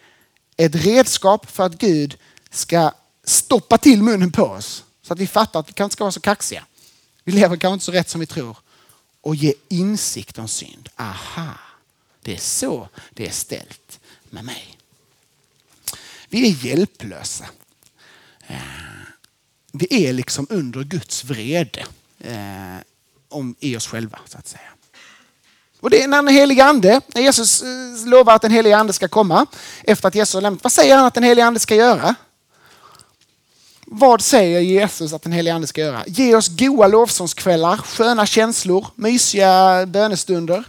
[0.57, 2.17] ett redskap för att Gud
[2.49, 2.91] ska
[3.23, 4.83] stoppa till munnen på oss.
[5.01, 6.65] Så att vi fattar att vi kanske inte ska vara så kaxiga.
[7.23, 8.57] Vi lever kanske inte så rätt som vi tror.
[9.21, 10.89] Och ge insikt om synd.
[10.95, 11.53] Aha,
[12.21, 13.99] det är så det är ställt
[14.29, 14.77] med mig.
[16.29, 17.45] Vi är hjälplösa.
[18.47, 18.57] Eh,
[19.71, 21.85] vi är liksom under Guds vrede
[22.19, 22.77] eh,
[23.29, 24.71] om, i oss själva så att säga.
[25.81, 28.93] Och det är när den helige ande, när Jesus eh, lovar att den helige ande
[28.93, 29.45] ska komma
[29.83, 30.63] efter att Jesus har lämnat.
[30.63, 32.15] Vad säger han att den helige ande ska göra?
[33.85, 36.03] Vad säger Jesus att den helige ande ska göra?
[36.07, 40.63] Ge oss goa lovsångskvällar, sköna känslor, mysiga bönestunder.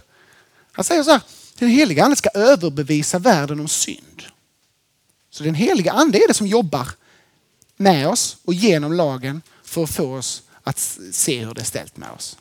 [0.71, 1.21] Han säger så här,
[1.57, 4.23] den helige ande ska överbevisa världen om synd.
[5.29, 6.87] Så den heliga ande är det som jobbar
[7.77, 10.79] med oss och genom lagen för att få oss att
[11.11, 12.37] se hur det är ställt med oss.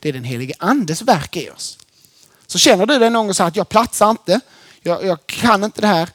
[0.00, 1.78] Det är den helige andes verk i oss.
[2.54, 4.40] Så känner du dig någon gång så att jag platsar inte,
[4.82, 6.10] jag, jag kan inte det här.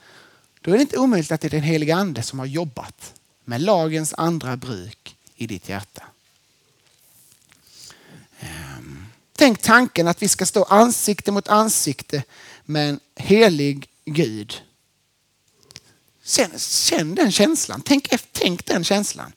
[0.61, 3.13] Då är det inte omöjligt att det är den heliga ande som har jobbat
[3.45, 6.03] med lagens andra bruk i ditt hjärta.
[8.39, 12.23] Ehm, tänk tanken att vi ska stå ansikte mot ansikte
[12.65, 14.61] med en helig Gud.
[16.23, 17.81] Känn, känn den känslan.
[17.81, 19.33] Tänk, tänk den känslan.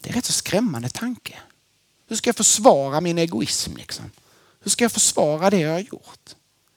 [0.00, 1.38] Det är en rätt så skrämmande tanke.
[2.06, 3.76] Hur ska jag försvara min egoism?
[3.76, 4.10] Liksom?
[4.60, 6.34] Hur ska jag försvara det jag har gjort?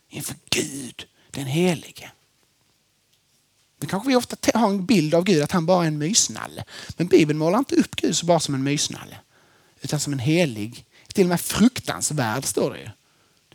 [0.09, 2.11] Inför Gud, den helige.
[3.79, 6.63] Nu kanske vi ofta har en bild av Gud att han bara är en mysnalle.
[6.97, 9.19] Men Bibeln målar inte upp Gud så bara som en mysnalle.
[9.81, 12.89] Utan som en helig, till och med fruktansvärd står det ju.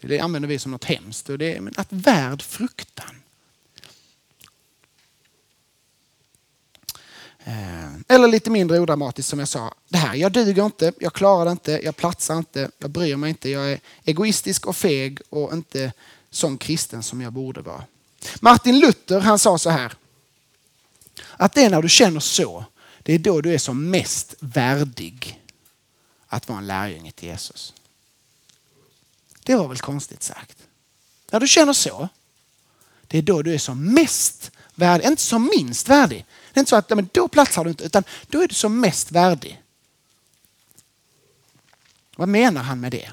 [0.08, 1.28] Det använder vi som något hemskt.
[1.28, 3.21] Och det är, men att värd fruktan.
[7.44, 9.74] Eh, eller lite mindre odramatiskt som jag sa.
[9.88, 13.30] Det här, jag duger inte, jag klarar det inte, jag platsar inte, jag bryr mig
[13.30, 15.92] inte, jag är egoistisk och feg och inte
[16.30, 17.84] sån kristen som jag borde vara.
[18.40, 19.94] Martin Luther han sa så här.
[21.30, 22.64] Att det är när du känner så,
[23.02, 25.42] det är då du är som mest värdig
[26.26, 27.74] att vara en lärjunge till Jesus.
[29.42, 30.58] Det var väl konstigt sagt.
[31.30, 32.08] När du känner så,
[33.06, 36.26] det är då du är som mest värdig, inte som minst värdig.
[36.52, 38.80] Det är inte så att men då platsar du inte, utan då är du som
[38.80, 39.62] mest värdig.
[42.16, 43.10] Vad menar han med det?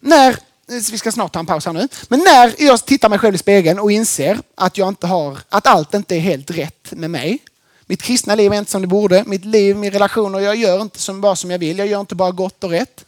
[0.00, 3.34] När, vi ska snart ta en paus här nu, men när jag tittar mig själv
[3.34, 7.10] i spegeln och inser att, jag inte har, att allt inte är helt rätt med
[7.10, 7.38] mig.
[7.86, 9.24] Mitt kristna liv är inte som det borde.
[9.26, 11.78] Mitt liv, min relation och jag gör inte som, bara som jag vill.
[11.78, 13.04] Jag gör inte bara gott och rätt.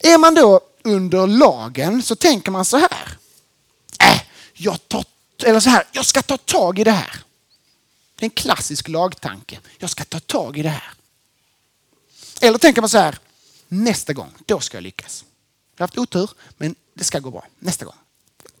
[0.00, 3.19] Är man då under lagen så tänker man så här.
[4.62, 5.04] Jag, tar,
[5.44, 7.22] eller så här, jag ska ta tag i det här.
[8.16, 9.60] Det är en klassisk lagtanke.
[9.78, 10.92] Jag ska ta tag i det här.
[12.40, 13.18] Eller tänker man så här.
[13.68, 15.24] Nästa gång, då ska jag lyckas.
[15.76, 17.46] Jag har haft otur, men det ska gå bra.
[17.58, 17.94] Nästa gång.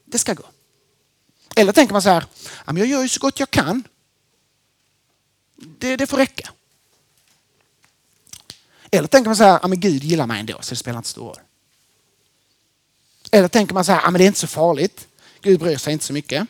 [0.04, 0.44] Det ska gå.
[1.56, 2.26] Eller tänker man så här.
[2.66, 3.84] Jag gör ju så gott jag kan.
[5.56, 6.50] Det, det får räcka.
[8.90, 9.68] Eller tänker man så här.
[9.68, 11.40] Men Gud gillar mig ändå, så det spelar inte stor roll.
[13.30, 15.06] Eller tänker man så här, men det är inte så farligt.
[15.42, 16.46] Gud bryr sig inte så mycket.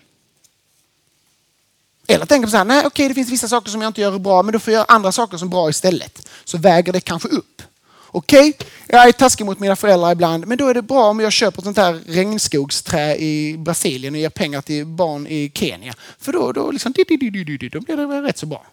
[2.07, 4.18] Eller tänker man så här, nej okej det finns vissa saker som jag inte gör
[4.18, 6.28] bra men då får jag göra andra saker som bra istället.
[6.45, 7.62] Så väger det kanske upp.
[8.12, 8.53] Okej,
[8.86, 11.59] jag är taskig mot mina föräldrar ibland men då är det bra om jag köper
[11.59, 15.95] ett sånt här regnskogsträ i Brasilien och ger pengar till barn i Kenya.
[16.18, 17.05] För då, då, liksom, då
[17.80, 18.66] blir det rätt så bra.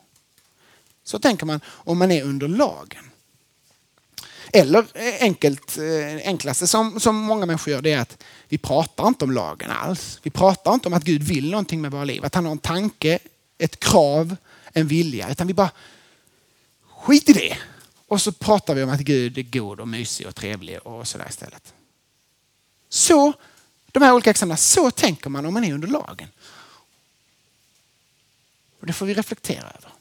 [1.03, 3.03] Så tänker man om man är under lagen.
[4.53, 9.07] Eller eh, enkelt, eh, enklaste som, som många människor gör det är att vi pratar
[9.07, 10.19] inte om lagen alls.
[10.23, 12.25] Vi pratar inte om att Gud vill någonting med våra liv.
[12.25, 13.19] Att han har en tanke,
[13.57, 14.35] ett krav,
[14.73, 15.31] en vilja.
[15.31, 15.71] Utan vi bara
[16.97, 17.57] skit i det.
[18.07, 21.27] Och så pratar vi om att Gud är god och mysig och trevlig och sådär
[21.29, 21.73] istället.
[22.89, 23.33] Så,
[23.91, 26.27] de här olika exemplen, så tänker man om man är under lagen.
[28.79, 29.91] Och det får vi reflektera över.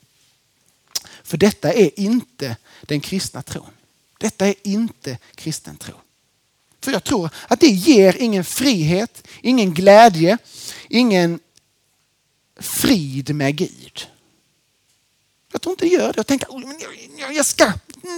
[1.22, 3.75] För detta är inte den kristna tron.
[4.18, 5.94] Detta är inte kristen tro.
[6.80, 10.38] För jag tror att det ger ingen frihet, ingen glädje,
[10.88, 11.40] ingen
[12.60, 14.08] frid med Gud.
[15.52, 16.16] Jag tror inte det gör det.
[16.16, 17.72] Jag tänker att jag ska,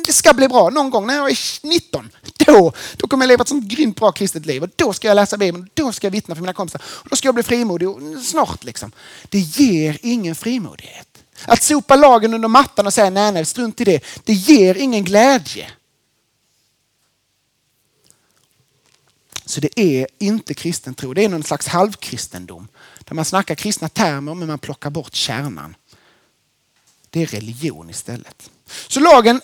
[0.07, 2.11] det ska bli bra någon gång när jag är 19.
[2.47, 4.63] Då, då kommer jag leva ett sånt grymt bra kristet liv.
[4.63, 5.71] Och då ska jag läsa Bibeln.
[5.75, 6.83] Då ska jag vittna för mina kompisar.
[6.87, 7.89] Och då ska jag bli frimodig.
[8.25, 8.93] snart liksom.
[9.29, 11.09] Det ger ingen frimodighet.
[11.45, 14.05] Att sopa lagen under mattan och säga nej, nej, strunt i det.
[14.25, 15.71] Det ger ingen glädje.
[19.49, 22.69] Så det är inte kristen tro, det är någon slags halvkristendom.
[23.05, 25.77] Där man snackar kristna termer men man plockar bort kärnan.
[27.11, 28.51] Det är religion istället.
[28.89, 29.43] Så lagens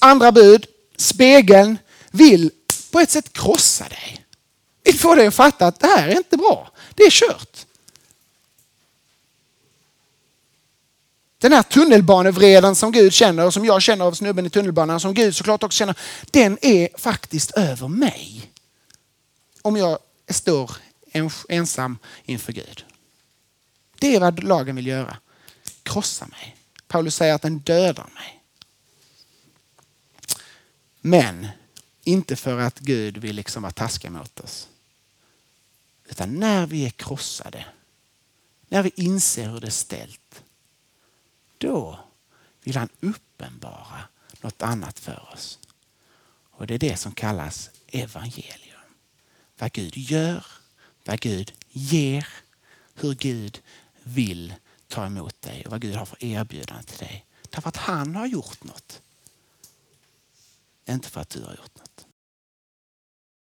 [0.00, 0.66] andra bud,
[0.96, 1.78] spegeln,
[2.10, 2.50] vill
[2.90, 4.24] på ett sätt krossa dig.
[4.84, 6.70] Vill få dig att fatta att det här är inte bra.
[6.94, 7.66] Det är kört.
[11.38, 15.14] Den här tunnelbanevreden som Gud känner och som jag känner av snubben i tunnelbanan, som
[15.14, 15.96] Gud såklart också känner,
[16.30, 18.51] den är faktiskt över mig
[19.62, 19.98] om jag
[20.28, 20.76] står
[21.48, 22.84] ensam inför Gud.
[23.98, 25.16] Det är vad lagen vill göra.
[25.82, 26.56] Krossa mig.
[26.86, 28.42] Paulus säger att den dödar mig.
[31.00, 31.48] Men
[32.04, 34.68] inte för att Gud vill liksom vara taskig mot oss.
[36.08, 37.66] Utan när vi är krossade,
[38.68, 40.42] när vi inser hur det är ställt,
[41.58, 41.98] då
[42.62, 44.00] vill han uppenbara
[44.40, 45.58] något annat för oss.
[46.50, 48.71] Och det är det som kallas evangelium
[49.62, 50.46] vad Gud gör,
[51.04, 52.28] vad Gud ger,
[52.94, 53.62] hur Gud
[54.02, 54.54] vill
[54.88, 57.26] ta emot dig och vad Gud har för erbjudande till dig.
[57.50, 59.02] Därför att han har gjort något.
[60.88, 61.91] Inte för att du har gjort något.